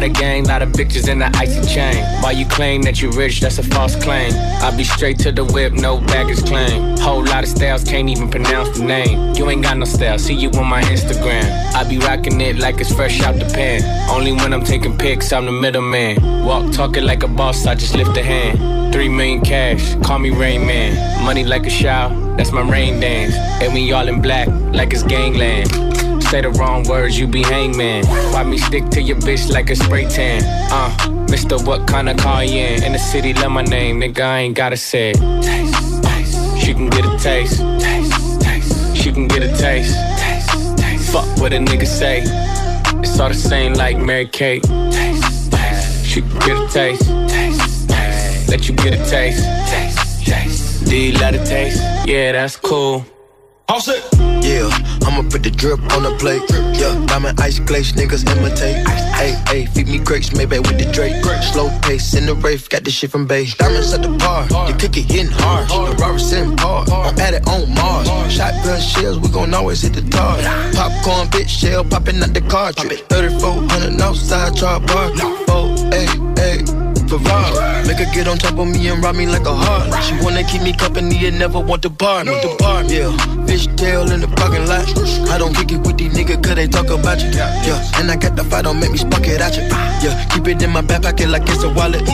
[0.00, 2.02] Lot of gang, lot of bitches in the icy chain.
[2.22, 4.32] While you claim that you rich, that's a false claim.
[4.62, 6.96] I be straight to the whip, no baggage claim.
[6.96, 9.34] Whole lot of styles, can't even pronounce the name.
[9.34, 11.44] You ain't got no style, see you on my Instagram.
[11.74, 13.82] I be rocking it like it's fresh out the pan.
[14.08, 16.46] Only when I'm taking pics, I'm the middleman.
[16.46, 18.94] Walk talking like a boss, I just lift a hand.
[18.94, 20.96] Three million cash, call me Rain Man.
[21.26, 22.08] Money like a shower,
[22.38, 23.34] that's my rain dance.
[23.62, 25.89] And we all in black, like it's gangland.
[26.30, 28.06] Say the wrong words, you be hangman.
[28.32, 30.44] Why me stick to your bitch like a spray tan?
[30.70, 32.84] Uh, Mister, what kind of car you in?
[32.84, 35.16] In the city, love my name, nigga, I ain't gotta say it.
[35.42, 36.58] Taste, taste.
[36.64, 37.58] She can get a taste.
[37.80, 38.96] Taste, taste.
[38.96, 39.96] She can get a taste.
[40.20, 41.12] Taste, taste.
[41.12, 42.22] Fuck what a nigga say.
[43.00, 44.62] It's all the same like Mary Kate.
[44.62, 46.06] Taste, taste.
[46.06, 47.08] She can get a taste.
[47.28, 48.48] Taste, taste.
[48.48, 49.44] Let you get a taste.
[49.68, 50.84] Taste, taste.
[50.84, 51.82] Do you love the taste?
[52.06, 53.04] Yeah, that's cool.
[53.70, 54.02] All set.
[54.42, 54.66] Yeah,
[55.06, 56.42] I'ma put the drip on the plate.
[56.74, 58.84] Yeah, diamond ice glaze, niggas imitate.
[59.14, 61.22] Hey, hey, feed me grapes, maybe with the Drake.
[61.52, 63.54] Slow pace in the rave, got this shit from base.
[63.54, 65.68] Diamonds at the bar, the cookie getting hard.
[65.68, 68.08] The Robert's in par, I'm at it on Mars.
[68.32, 70.46] Shotgun shells, we gon' always hit the target.
[70.74, 73.04] Popcorn, bitch, shell popping out the cartridge.
[73.08, 75.14] 3400 outside, char bar.
[75.46, 76.79] 4 8 8
[77.10, 80.04] Make her get on top of me and rob me like a heart.
[80.04, 82.30] She wanna keep me company and never want to bar me.
[82.30, 83.10] The bar, yeah.
[83.46, 84.86] Fish tail in the parking lot.
[85.28, 87.30] I don't kick it with these niggas cause they talk about you.
[87.30, 89.64] Yeah, and I got the fight, don't make me spark it at you.
[90.06, 92.06] Yeah, keep it in my back pocket like it's a wallet.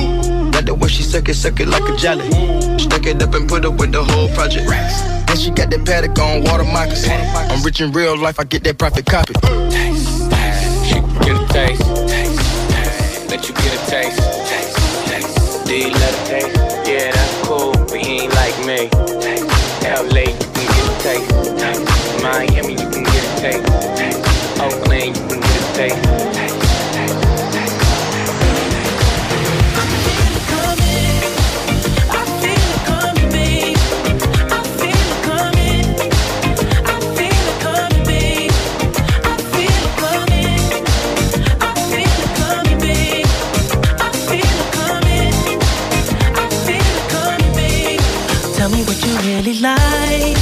[0.52, 2.30] Got the way she suck it, suck it like a jelly.
[2.78, 4.66] Stuck it up and put up with the whole project.
[4.70, 7.12] And she got that paddock on water moccasins.
[7.52, 9.34] I'm rich in real life, I get that profit copy.
[9.34, 14.45] Taste, taste, get a taste, taste, taste, let you get a taste
[15.74, 16.56] love a taste?
[16.86, 18.88] Yeah, that's cool, but he ain't like me.
[19.82, 22.22] LA, you can get a taste.
[22.22, 24.60] Miami, you can get a taste.
[24.60, 26.65] Oakland, you can get a taste.
[49.46, 50.36] Really like.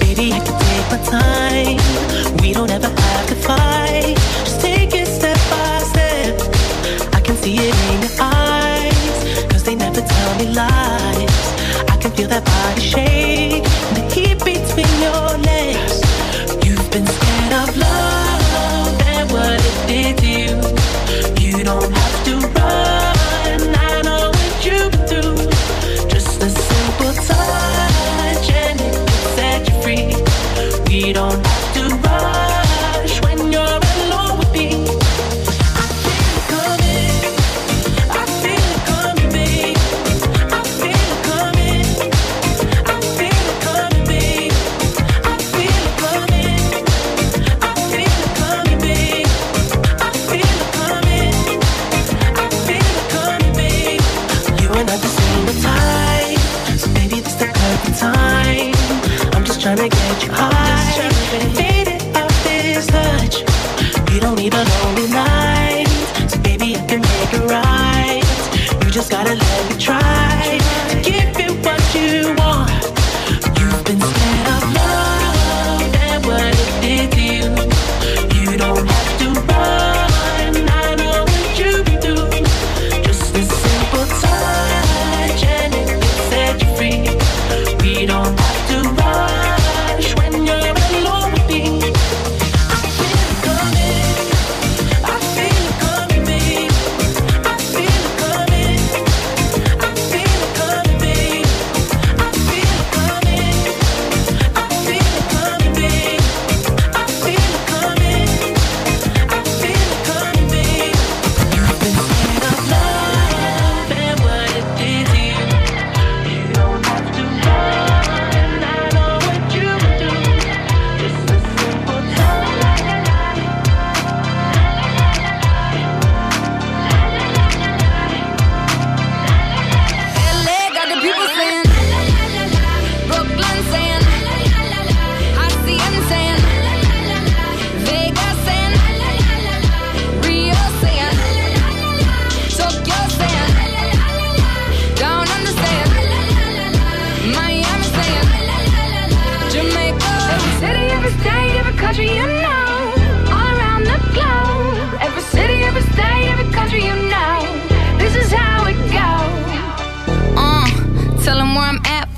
[0.00, 2.36] Baby, I can take my time.
[2.42, 4.16] We don't ever have to fight.
[4.44, 7.14] Just take it step by step.
[7.14, 9.44] I can see it in your eyes.
[9.50, 11.44] Cause they never tell me lies.
[11.88, 13.64] I can feel that body shake.
[13.88, 16.00] And the heat between your legs.
[16.66, 21.58] You've been scared of love and what it did to you.
[21.58, 22.01] You don't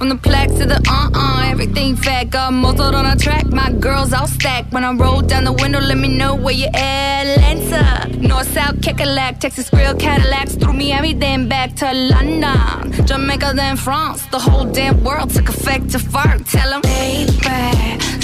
[0.04, 1.42] from the plaque to the uh uh.
[1.46, 3.46] Everything fat, got muzzled on a track.
[3.46, 4.70] My girls all stacked.
[4.72, 7.24] When I roll down the window, let me know where you at.
[7.24, 10.56] Atlanta, North, South, Kekalak, Texas, Grill, Cadillacs.
[10.56, 13.06] Through Miami, then back to London.
[13.06, 14.26] Jamaica, then France.
[14.26, 16.44] The whole damn world took effect to fart.
[16.46, 16.82] Tell them,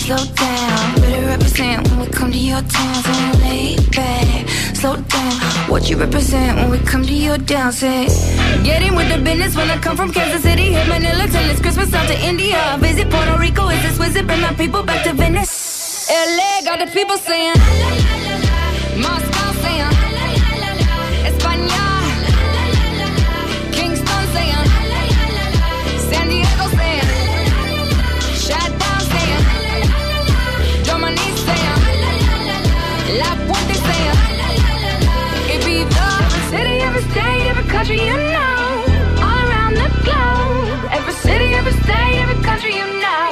[0.00, 1.00] slow down.
[1.00, 2.94] Better represent when we come to your town.
[3.04, 3.12] So
[3.44, 5.32] lay back, slow down.
[5.70, 7.72] What you represent when we come to your down.
[7.72, 8.06] Say,
[8.64, 10.72] get in with the business when I come from Kansas City.
[10.72, 12.76] Hit Manila till it's Christmas out to India.
[12.80, 14.26] Visit Puerto Rico, is this visit?
[14.26, 16.08] Bring my people back to Venice.
[16.10, 17.54] LA got the people saying,
[18.98, 19.29] Moscow saying,
[37.72, 38.84] country you know.
[39.26, 40.92] All around the globe.
[40.92, 43.28] Every city, every state, every country you know.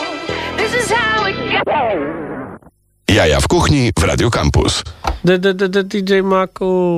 [0.56, 2.28] This is how it goes.
[3.08, 4.82] Jaja w kuchni w Radio Campus.
[5.24, 6.96] D, d, d, d, DJ Maku.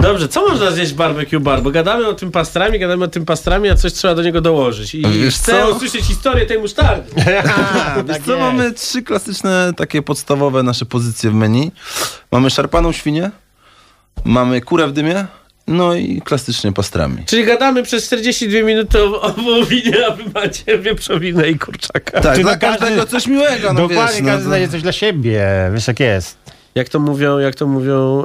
[0.00, 1.62] Dobrze, co można zjeść w barbecue bar?
[1.62, 4.94] Bo gadamy o tym pastrami, gadamy o tym pastrami, a coś trzeba do niego dołożyć.
[4.94, 5.70] I Wiesz chcę co?
[5.76, 7.10] usłyszeć historię tej musztardy.
[8.08, 11.72] Wiesz co, mamy trzy klasyczne, takie podstawowe nasze pozycje w menu.
[12.32, 13.30] Mamy szarpaną świnię,
[14.24, 15.26] mamy kurę w dymie,
[15.66, 17.24] no i klasycznie pastrami.
[17.26, 22.20] Czyli gadamy przez 42 minuty o, o wołowinie, a wy macie wieprzowinę i kurczaka.
[22.20, 24.22] Tak, dla każdy- każdego coś miłego, no Dokładnie, wiesz.
[24.22, 25.46] No, każdy to- znajdzie coś dla siebie.
[25.74, 26.36] Wiesz jak jest.
[26.74, 28.24] Jak to mówią, jak to mówią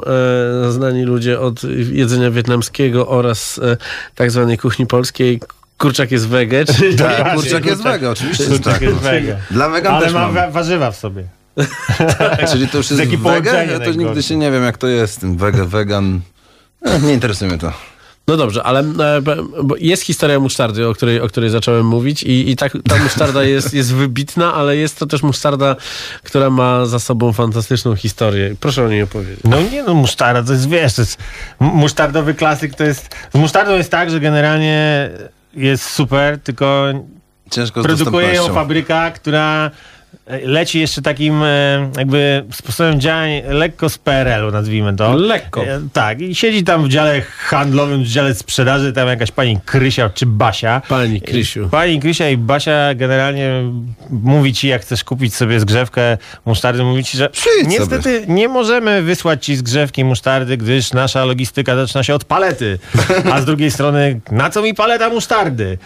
[0.66, 1.60] e, znani ludzie od
[1.92, 3.76] jedzenia wietnamskiego oraz e,
[4.14, 5.40] tak zwanej kuchni polskiej,
[5.78, 8.82] kurczak jest wege, czyli Tak, kurczak jest wege, oczywiście, Kurczak tak.
[8.82, 9.36] jest wege.
[9.50, 11.24] Dla wegan Ale też ma wa- warzywa w sobie.
[12.52, 15.36] Czyli to już jest połączenie Ja też nigdy się nie wiem, jak to jest, ten
[15.36, 16.20] wege, wegan.
[17.02, 17.72] Nie interesuje mnie to.
[18.30, 19.22] No dobrze, ale e,
[19.78, 23.74] jest historia musztardy, o której, o której zacząłem mówić i, i tak, ta musztarda jest,
[23.74, 25.76] jest wybitna, ale jest to też musztarda,
[26.22, 28.54] która ma za sobą fantastyczną historię.
[28.60, 29.40] Proszę o niej opowiedzieć.
[29.44, 31.18] No nie no, musztarda to jest, wiesz, to jest
[31.60, 35.10] musztardowy klasyk, to jest, z musztardą jest tak, że generalnie
[35.54, 36.84] jest super, tylko
[37.50, 39.70] Ciężko produkuje ją fabryka, która
[40.44, 45.14] leci jeszcze takim e, jakby sposobem działań lekko z PRL-u, nazwijmy to.
[45.14, 45.64] Lekko.
[45.64, 50.10] E, Tak, i siedzi tam w dziale handlowym, w dziale sprzedaży, tam jakaś pani Krysia
[50.10, 50.82] czy Basia.
[50.88, 51.68] Pani Krysiu.
[51.68, 53.50] Pani Krysia i Basia generalnie
[54.10, 59.02] mówi ci, jak chcesz kupić sobie zgrzewkę musztardy, mówi ci, że Przyjdź niestety nie możemy
[59.02, 62.78] wysłać ci zgrzewki musztardy, gdyż nasza logistyka zaczyna się od palety.
[63.32, 65.78] A z drugiej strony, na co mi paleta musztardy?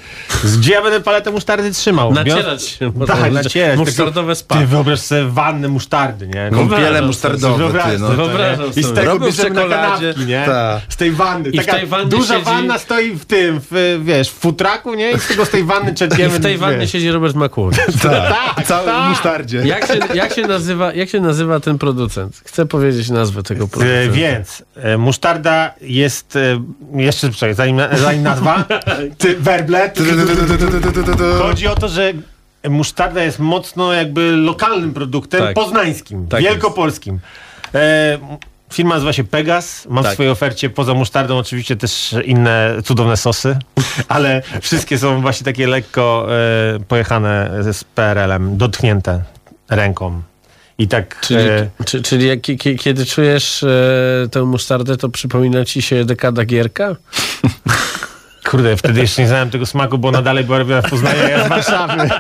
[0.59, 2.12] Gdzie ja będę paletę musztardy trzymał?
[2.12, 2.92] Nacierać się.
[3.07, 3.78] Tak, nacierać.
[3.78, 4.55] Musztardowe spa.
[4.59, 6.51] Ty wyobraź sobie wannę musztardy, nie?
[6.51, 8.07] Kąpiele Wyobrażam musztardowe, Wyobraź ty, no.
[8.07, 8.70] sobie, Wyobrażam nie?
[8.80, 9.01] I z sobie.
[9.03, 10.43] tego bierzemy na kanapki, nie?
[10.47, 10.80] Tak.
[10.89, 11.49] Z tej wanny.
[11.49, 14.95] I w Taka tej wannie duża siedzi- wanna stoi w tym, w, wiesz, w futraku,
[14.95, 15.11] nie?
[15.12, 16.39] I z tego z tej wanny I czerpiemy.
[16.39, 16.93] w tej wannie wiesz.
[16.93, 17.74] siedzi Robert McQueen.
[18.03, 19.07] Tak, Cały tak.
[19.07, 19.59] w musztardzie.
[19.59, 22.41] Jak się, jak, się nazywa, jak się nazywa ten producent?
[22.45, 24.12] Chcę powiedzieć nazwę tego E, producenta.
[24.14, 26.41] Więc e, musztarda jest e,
[26.95, 28.64] jeszcze, zanim, zanim nazwa,
[29.18, 29.91] ty, werble.
[31.39, 32.12] Chodzi o to, że
[32.70, 35.54] musztarda jest mocno jakby lokalnym produktem, Tak.
[35.54, 37.20] poznańskim, Tak wielkopolskim.
[37.74, 38.18] E,
[38.72, 39.86] Firma nazywa się Pegas.
[39.90, 40.12] Mam Tak.
[40.12, 43.56] w swojej ofercie poza musztardą oczywiście też inne cudowne sosy,
[44.08, 46.26] ale wszystkie są właśnie takie lekko
[46.76, 49.22] e, pojechane z PRL-em, dotknięte
[49.70, 50.22] ręką.
[50.78, 51.20] I tak.
[51.20, 56.04] Czyli, e, czy, czyli jak, kie- kiedy czujesz e, tę musztardę, to przypomina ci się
[56.04, 56.96] dekada Gierka?
[58.50, 61.44] Kurde, wtedy jeszcze nie znałem tego smaku, bo ona dalej była robiona w Poznaniu, ja
[61.44, 62.10] z Warszawy.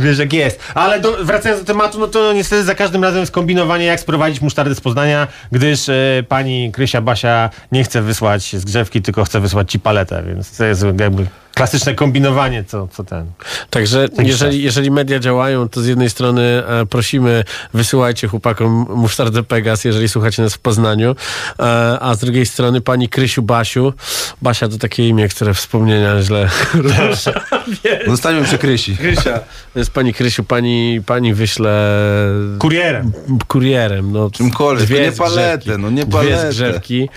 [0.00, 0.60] Wiesz jak jest.
[0.74, 4.40] Ale do, wracając do tematu, no to niestety za każdym razem jest kombinowanie, jak sprowadzić
[4.40, 5.94] musztardę z Poznania, gdyż e,
[6.28, 10.84] pani Krysia Basia nie chce wysłać zgrzewki, tylko chce wysłać ci paletę, więc to jest
[11.00, 13.26] jakby klasyczne kombinowanie, co, co ten.
[13.70, 17.44] Także jeżeli, jeżeli media działają, to z jednej strony e, prosimy,
[17.74, 21.16] wysyłajcie chłopakom musztardę Pegas, jeżeli słuchacie nas w Poznaniu,
[21.58, 21.62] e,
[22.00, 23.92] a z drugiej strony pani Krysiu Basiu.
[24.42, 26.48] Basia to takie imię, które wspomnienia źle
[27.08, 27.32] rusza.
[28.06, 28.96] Zostańmy przy Krysi.
[28.96, 29.40] Krysia.
[29.72, 31.90] To jest pani Krysiu, pani, pani wyśle...
[32.58, 33.12] Kurierem.
[33.48, 34.30] Kurierem, no.
[34.30, 36.52] Czymkolwiek, dwie nie paletę, no nie Dwie paletę.
[36.52, 37.08] zgrzewki.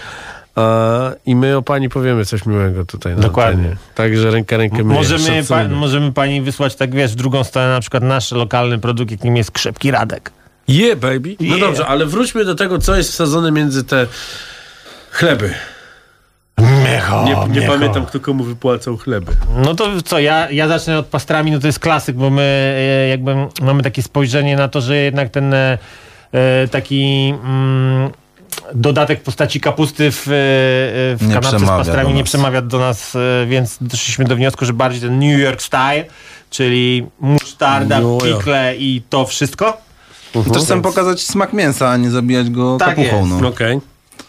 [1.25, 3.15] I my o pani powiemy coś miłego tutaj.
[3.15, 3.63] Na Dokładnie.
[3.63, 3.77] antenie.
[3.95, 4.99] Także ręka rękę myje.
[4.99, 9.11] Możemy, pa, możemy pani wysłać, tak wiesz, w drugą stronę na przykład nasz lokalny produkt,
[9.11, 10.31] jakim jest krzepki Radek.
[10.67, 11.35] Yeah, baby.
[11.39, 11.59] No Yeah.
[11.59, 14.07] dobrze, ale wróćmy do tego, co jest wsadzone między te
[15.11, 15.53] chleby.
[16.83, 17.73] Miecho, Nie, nie miecho.
[17.73, 19.31] pamiętam, kto komu wypłacał chleby.
[19.55, 22.41] No to co, ja, ja zacznę od pastrami, no to jest klasyk, bo my
[22.77, 25.77] e, jakby mamy takie spojrzenie na to, że jednak ten e,
[26.31, 28.09] e, taki mm,
[28.75, 30.31] dodatek w postaci kapusty w, e,
[31.15, 35.01] w kanapce z pastrami nie przemawia do nas, e, więc doszliśmy do wniosku, że bardziej
[35.01, 36.05] ten New York style,
[36.49, 38.37] czyli musztarda, New York.
[38.39, 39.77] pikle i to wszystko.
[40.53, 43.27] Też chcę pokazać smak mięsa, a nie zabijać go Tak kapuchą.
[43.27, 43.41] jest.
[43.41, 43.47] No.
[43.47, 43.79] Okej.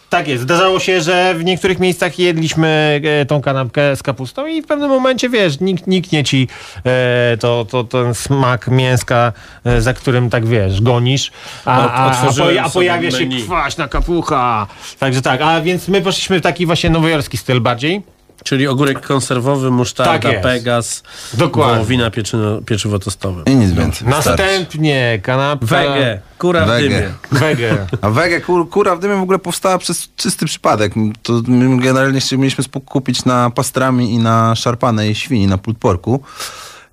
[0.09, 0.43] Tak jest.
[0.43, 4.89] Zdarzało się, że w niektórych miejscach jedliśmy e, tą kanapkę z kapustą i w pewnym
[4.89, 6.47] momencie, wiesz, nikt, niknie ci
[6.85, 9.33] e, to, to, ten smak mięska,
[9.65, 11.31] e, za którym tak, wiesz, gonisz,
[11.65, 13.43] a, a, a, poja- a pojawia się menu.
[13.43, 14.67] kwaśna kapucha.
[14.99, 18.01] Także tak, a więc my poszliśmy w taki właśnie nowojorski styl bardziej.
[18.43, 20.41] Czyli ogórek konserwowy, musztarda, Tak.
[20.41, 21.73] Pegas, Dokładnie.
[21.75, 23.43] wołowina, pieczyno, pieczywo tostowe.
[23.45, 24.07] I nic więcej.
[24.07, 24.29] wystarczy.
[24.29, 25.65] Następnie kanapka...
[25.65, 26.89] Wege, kura w Wege.
[26.89, 27.09] dymie.
[27.31, 27.87] Wege.
[28.01, 30.93] A wege, kur, kura w dymie w ogóle powstała przez czysty przypadek.
[31.23, 36.19] To my generalnie mieliśmy kupić na pastrami i na szarpanej świni, na pulled porku.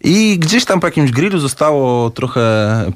[0.00, 2.40] I gdzieś tam po jakimś grillu zostało trochę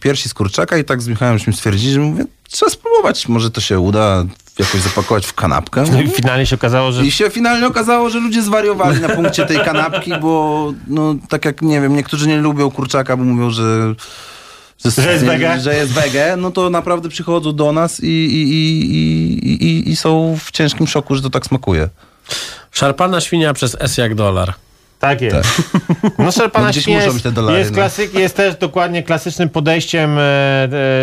[0.01, 3.61] piersi z kurczaka i tak z Michałem żeśmy stwierdzili, że mówię, trzeba spróbować, może to
[3.61, 4.25] się uda.
[4.61, 5.85] Jakoś zapakować w kanapkę.
[5.93, 7.05] No i finalnie się okazało, że...
[7.05, 11.63] I się finalnie okazało, że ludzie zwariowali na punkcie tej kanapki, bo no tak jak,
[11.63, 13.95] nie wiem, niektórzy nie lubią kurczaka, bo mówią, że...
[14.85, 15.61] Że jest wege?
[15.61, 18.97] Że jest wege, no to naprawdę przychodzą do nas i, i, i,
[19.49, 21.89] i, i, i są w ciężkim szoku, że to tak smakuje.
[22.71, 24.55] Szarpana świnia przez S jak dolar.
[25.01, 25.63] Tak jest.
[26.19, 27.75] No szarpana No świnia muszą te dolary, jest, no.
[27.77, 30.23] klasyk, jest też dokładnie klasycznym podejściem e,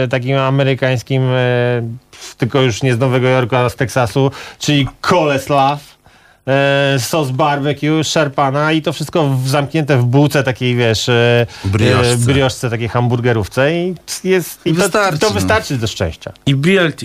[0.03, 1.37] e, takim amerykańskim, e,
[2.37, 5.97] tylko już nie z Nowego Jorku, a z Teksasu, czyli coleslaw,
[6.47, 12.11] e, sos barbecue, szarpana i to wszystko w, zamknięte w bułce takiej, wiesz, e, Brioszce.
[12.11, 15.33] e, brioszce, takiej hamburgerówce i jest, i to, Wystarczy, to no.
[15.33, 16.33] wystarczy do szczęścia.
[16.45, 17.01] I BLT.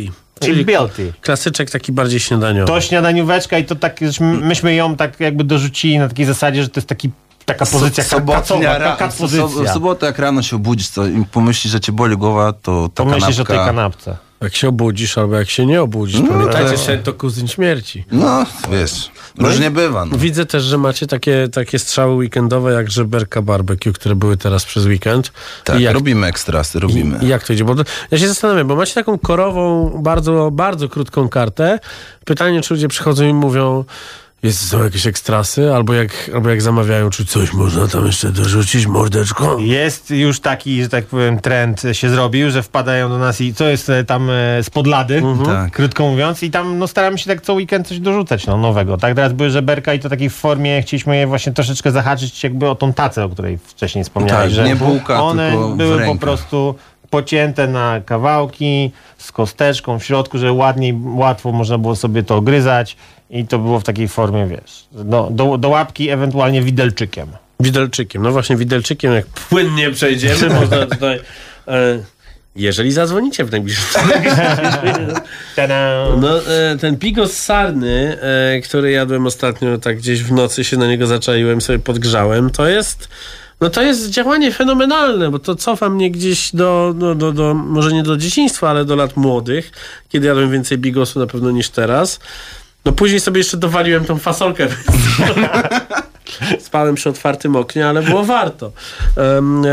[0.46, 0.96] Czyli BLT.
[1.20, 2.66] klasyczek taki bardziej śniadaniowy.
[2.66, 6.80] To śniadanióweczka i to tak, myśmy ją tak jakby dorzucili na takiej zasadzie, że to
[6.80, 7.10] jest taki,
[7.44, 9.72] taka pozycja kacowa, ra- kat w pozycja.
[9.74, 13.40] sobotę jak rano się obudzisz to i pomyślisz, że cię boli głowa, to ta Pomyślisz
[13.40, 13.64] o kanapka...
[13.64, 14.16] tej kanapce.
[14.42, 16.20] Jak się obudzisz albo jak się nie obudzisz.
[16.20, 18.04] No, Pamiętajcie, sen to kuzyn śmierci.
[18.12, 20.04] No, wiesz, różnie bywa.
[20.04, 20.18] No.
[20.18, 24.86] Widzę też, że macie takie, takie strzały weekendowe jak żeberka barbecue, które były teraz przez
[24.86, 25.32] weekend.
[25.64, 27.18] Tak, jak, robimy ekstrasy, robimy.
[27.22, 27.64] I jak to idzie?
[27.64, 27.74] Bo
[28.10, 31.78] ja się zastanawiam, bo macie taką korową, bardzo, bardzo krótką kartę.
[32.24, 33.84] Pytanie, czy ludzie przychodzą i mówią,
[34.42, 38.86] jest, są jakieś ekstrasy, albo jak, albo jak zamawiają, czy coś można tam jeszcze dorzucić,
[38.86, 39.56] mordeczko.
[39.60, 43.64] Jest już taki, że tak powiem, trend się zrobił, że wpadają do nas i co
[43.64, 45.72] jest e, tam e, spod lady, Tak.
[45.72, 48.96] krótko mówiąc, i tam no, staramy się tak co weekend coś dorzucać no, nowego.
[48.96, 52.68] Tak, teraz były żeberka i to takiej w formie, chcieliśmy je właśnie troszeczkę zahaczyć jakby
[52.68, 56.04] o tą tacę, o której wcześniej wspomniałeś, Tak, że nie bułka, one tylko w były
[56.04, 56.74] po prostu
[57.12, 62.96] pocięte na kawałki z kosteczką w środku, że ładniej, łatwo można było sobie to ogryzać
[63.30, 67.28] i to było w takiej formie, wiesz, do, do, do łapki ewentualnie widelczykiem.
[67.60, 68.22] Widelczykiem.
[68.22, 71.20] No właśnie, widelczykiem, jak płynnie przejdziemy, można tutaj...
[71.68, 71.98] E,
[72.56, 74.02] jeżeli zadzwonicie w najbliższym!
[76.20, 80.86] No, e, ten pigos sarny, e, który jadłem ostatnio, tak gdzieś w nocy się na
[80.86, 83.08] niego zaczaiłem, sobie podgrzałem, to jest...
[83.62, 87.92] No to jest działanie fenomenalne, bo to cofa mnie gdzieś do, do, do, do, może
[87.92, 89.70] nie do dzieciństwa, ale do lat młodych,
[90.08, 92.20] kiedy jadłem więcej bigosu na pewno niż teraz.
[92.84, 94.68] No później sobie jeszcze dowaliłem tą fasolkę.
[96.60, 98.72] Spałem przy otwartym oknie, ale było warto.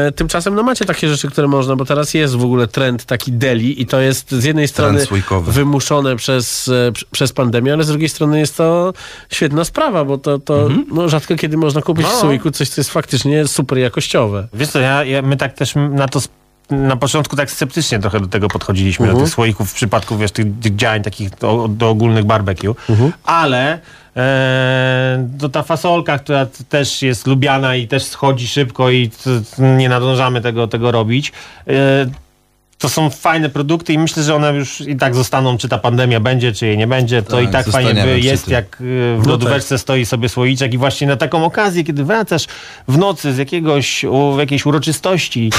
[0.08, 3.32] E, tymczasem no macie takie rzeczy, które można, bo teraz jest w ogóle trend taki
[3.32, 5.06] deli i to jest z jednej strony
[5.44, 8.94] wymuszone przez, e, pr- przez pandemię, ale z drugiej strony jest to
[9.32, 12.20] świetna sprawa, bo to, to no, rzadko kiedy można kupić w No.
[12.20, 14.48] słoiku coś, co jest faktycznie super jakościowe.
[14.54, 16.20] Wiesz co, ja, ja, my tak też na to
[16.70, 19.20] na początku tak sceptycznie trochę do tego podchodziliśmy, Mhm.
[19.20, 20.46] do tych słoików w przypadku wiesz, tych,
[20.76, 23.12] działań takich do, do ogólnych barbecue, Mhm.
[23.24, 23.80] ale
[24.20, 29.12] e, to ta fasolka, która też jest lubiana i też schodzi szybko i
[29.60, 31.32] nie nadążamy tego, tego robić,
[31.68, 32.06] e,
[32.80, 36.20] to są fajne produkty i myślę, że one już i tak zostaną, czy ta pandemia
[36.20, 38.54] będzie, czy jej nie będzie, to Tak, i tak fajnie by przy jest, tym.
[38.54, 38.78] jak e,
[39.20, 42.46] w No lodóweczce stoi sobie słoiczek i właśnie na taką okazję, kiedy wracasz
[42.88, 45.52] w nocy z jakiegoś, u, jakiejś uroczystości,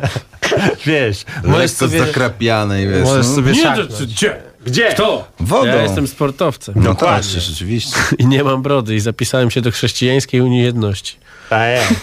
[0.86, 3.04] wiesz, możesz sobie, zakrapianej, wiesz.
[3.04, 3.34] możesz no.
[3.34, 4.24] sobie Nie, szarpnąć.
[4.66, 4.84] Gdzie?
[4.94, 5.28] Kto?
[5.40, 5.66] Wodą.
[5.66, 6.74] Ja jestem sportowcem.
[6.76, 7.96] No tak, rzeczywiście.
[8.18, 11.16] I nie mam brody i zapisałem się do chrześcijańskiej Unii Jedności.
[11.50, 12.00] Tak jest.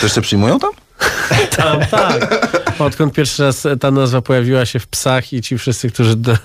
[0.00, 0.70] To jeszcze przyjmują tam?
[1.56, 2.61] Tam, tak.
[2.84, 6.36] Odkąd pierwszy raz ta nazwa pojawiła się w psach i ci wszyscy, którzy do,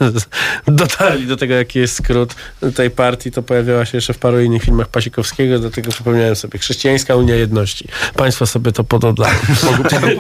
[0.68, 2.36] dotarli do tego, jaki jest skrót
[2.76, 7.16] tej partii, to pojawiała się jeszcze w paru innych filmach Pasikowskiego, dlatego przypomniałem sobie Chrześcijańska
[7.16, 7.88] Unia Jedności.
[8.16, 9.36] Państwo sobie to pododlają.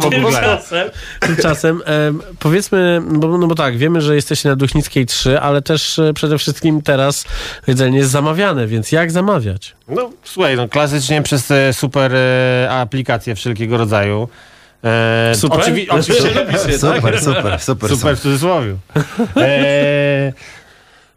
[0.09, 0.89] Tymczasem,
[1.19, 5.99] tymczasem em, powiedzmy, bo, no bo tak, wiemy, że jesteście na Duchnickiej 3, ale też
[5.99, 7.25] e, przede wszystkim teraz
[7.67, 9.75] jedzenie jest zamawiane, więc jak zamawiać?
[9.87, 14.29] No słuchaj, no, klasycznie przez te super e, aplikacje wszelkiego rodzaju.
[14.83, 15.59] E, Super?
[15.59, 16.95] Oczywi- oczywiście lubisz je, tak?
[16.97, 17.89] Super, super, super.
[17.89, 18.75] Super w cudzysłowie.
[19.37, 20.33] E,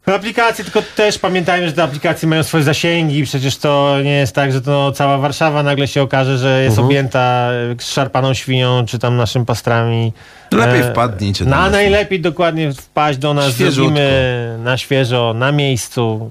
[0.06, 3.24] no, aplikacje, tylko też pamiętajmy, że te aplikacje mają swoje zasięgi.
[3.24, 6.86] Przecież to nie jest tak, że to cała Warszawa nagle się okaże, że jest Mhm.
[6.86, 10.12] objęta e, szarpaną świnią, czy tam naszymi pastrami.
[10.52, 11.72] Lepiej E, wpadnijcie do Na nas.
[11.72, 13.74] najlepiej dokładnie wpaść do nas, Świeżutko.
[13.74, 16.30] zrobimy na świeżo, na miejscu.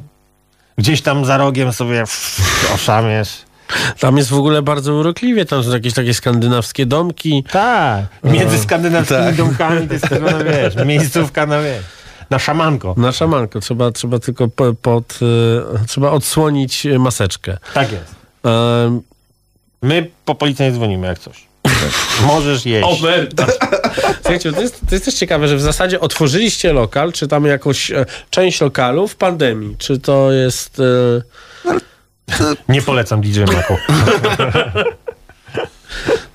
[0.78, 2.04] Gdzieś tam za rogiem sobie
[2.76, 3.30] oszamiesz.
[4.00, 7.44] Tam jest w ogóle bardzo urokliwie, tam są jakieś takie skandynawskie domki.
[7.52, 8.06] Tak.
[8.24, 9.36] Między skandynawskimi Tak.
[9.36, 11.84] domkami to jest tak, no wiesz, miejscówka na wiesz.
[12.30, 12.96] Na szamanko.
[12.98, 13.60] Na szamanko.
[13.60, 17.58] Trzeba, trzeba tylko po, pod, y, trzeba odsłonić maseczkę.
[17.74, 18.16] Tak jest.
[18.44, 19.02] Um,
[19.82, 21.50] My po policji nie dzwonimy jak coś.
[22.28, 22.88] Możesz jeść.
[23.00, 23.46] Omerta.
[24.22, 27.92] Słuchajcie, to jest, to jest też ciekawe, że w zasadzie otworzyliście lokal, czy tam jakąś
[27.92, 29.76] e, część lokalu w pandemii.
[29.78, 30.80] Czy to jest...
[30.80, 31.74] E,
[32.70, 33.76] Nie polecam DJ Maku.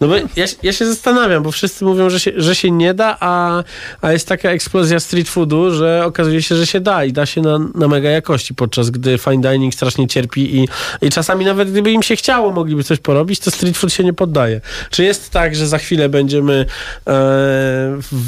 [0.00, 3.16] No bo ja, ja się zastanawiam, bo wszyscy mówią, że się, że się nie da,
[3.20, 3.64] a,
[4.00, 7.40] a jest taka eksplozja street foodu, że okazuje się, że się da i da się
[7.40, 10.68] na, na mega jakości, podczas gdy fine dining strasznie cierpi i,
[11.02, 14.12] i czasami nawet gdyby im się chciało, mogliby coś porobić, to street food się nie
[14.12, 14.60] poddaje.
[14.90, 16.64] Czy jest tak, że za chwilę będziemy e,
[17.06, 18.22] w,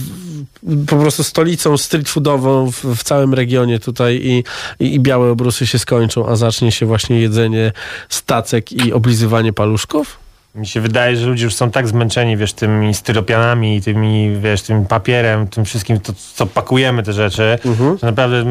[0.87, 4.45] po prostu stolicą street foodową w, w całym regionie tutaj i,
[4.85, 7.73] i, i białe obrusy się skończą, a zacznie się właśnie jedzenie
[8.09, 10.26] stacek i oblizywanie paluszków?
[10.57, 14.87] Mi się wydaje, że ludzie już są tak zmęczeni, wiesz, tymi styropianami, tymi, wiesz, tym
[14.87, 17.59] papierem, tym wszystkim, to, co pakujemy te rzeczy, że
[18.03, 18.45] naprawdę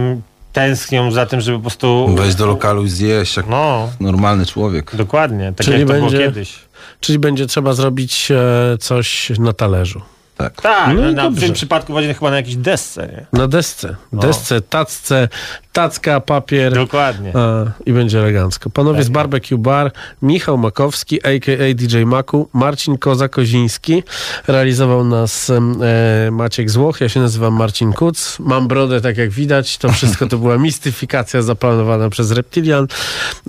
[0.54, 2.08] tęsknią za tym, żeby po prostu...
[2.16, 4.96] Wejść do lokalu i zjeść jak No, normalny człowiek.
[4.96, 6.56] dokładnie, tak Czyli jak to będzie- było kiedyś.
[7.00, 10.02] Czyli będzie trzeba zrobić e, coś na talerzu.
[10.38, 10.62] Tak.
[10.62, 13.40] Tak, No na, w tym przypadku właśnie chyba na jakiejś desce, nie?
[13.40, 13.96] Na desce.
[14.12, 14.22] No.
[14.22, 15.28] Desce, tacce,
[15.76, 16.74] tacka, papier.
[16.74, 17.32] Dokładnie.
[17.36, 18.70] A, I będzie elegancko.
[18.70, 19.06] Panowie Tak.
[19.06, 21.74] z Barbecue Bar, Michał Makowski, a.k.a.
[21.74, 24.04] DJ Maku, Marcin Koza-Koziński.
[24.48, 27.02] Realizował nas e, Maciek Złoch.
[27.02, 28.38] Ja się nazywam Marcin Kuc.
[28.40, 29.78] Mam brodę, tak jak widać.
[29.78, 32.88] To wszystko to była mistyfikacja zaplanowana przez Reptilian.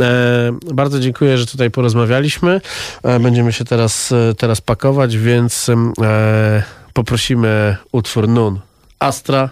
[0.01, 2.61] E, bardzo dziękuję, że tutaj porozmawialiśmy.
[3.03, 6.62] E, będziemy się teraz, e, teraz pakować, więc e,
[6.93, 8.61] poprosimy utwór Nun
[8.99, 9.51] Astra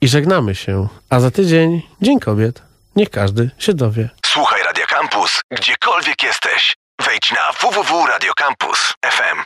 [0.00, 0.88] i żegnamy się.
[1.10, 2.62] A za tydzień Dzień Kobiet.
[2.96, 4.08] Niech każdy się dowie.
[4.26, 6.76] Słuchaj Radio Campus, gdziekolwiek jesteś.
[7.06, 9.38] Wejdź na www.radiocampus.fm.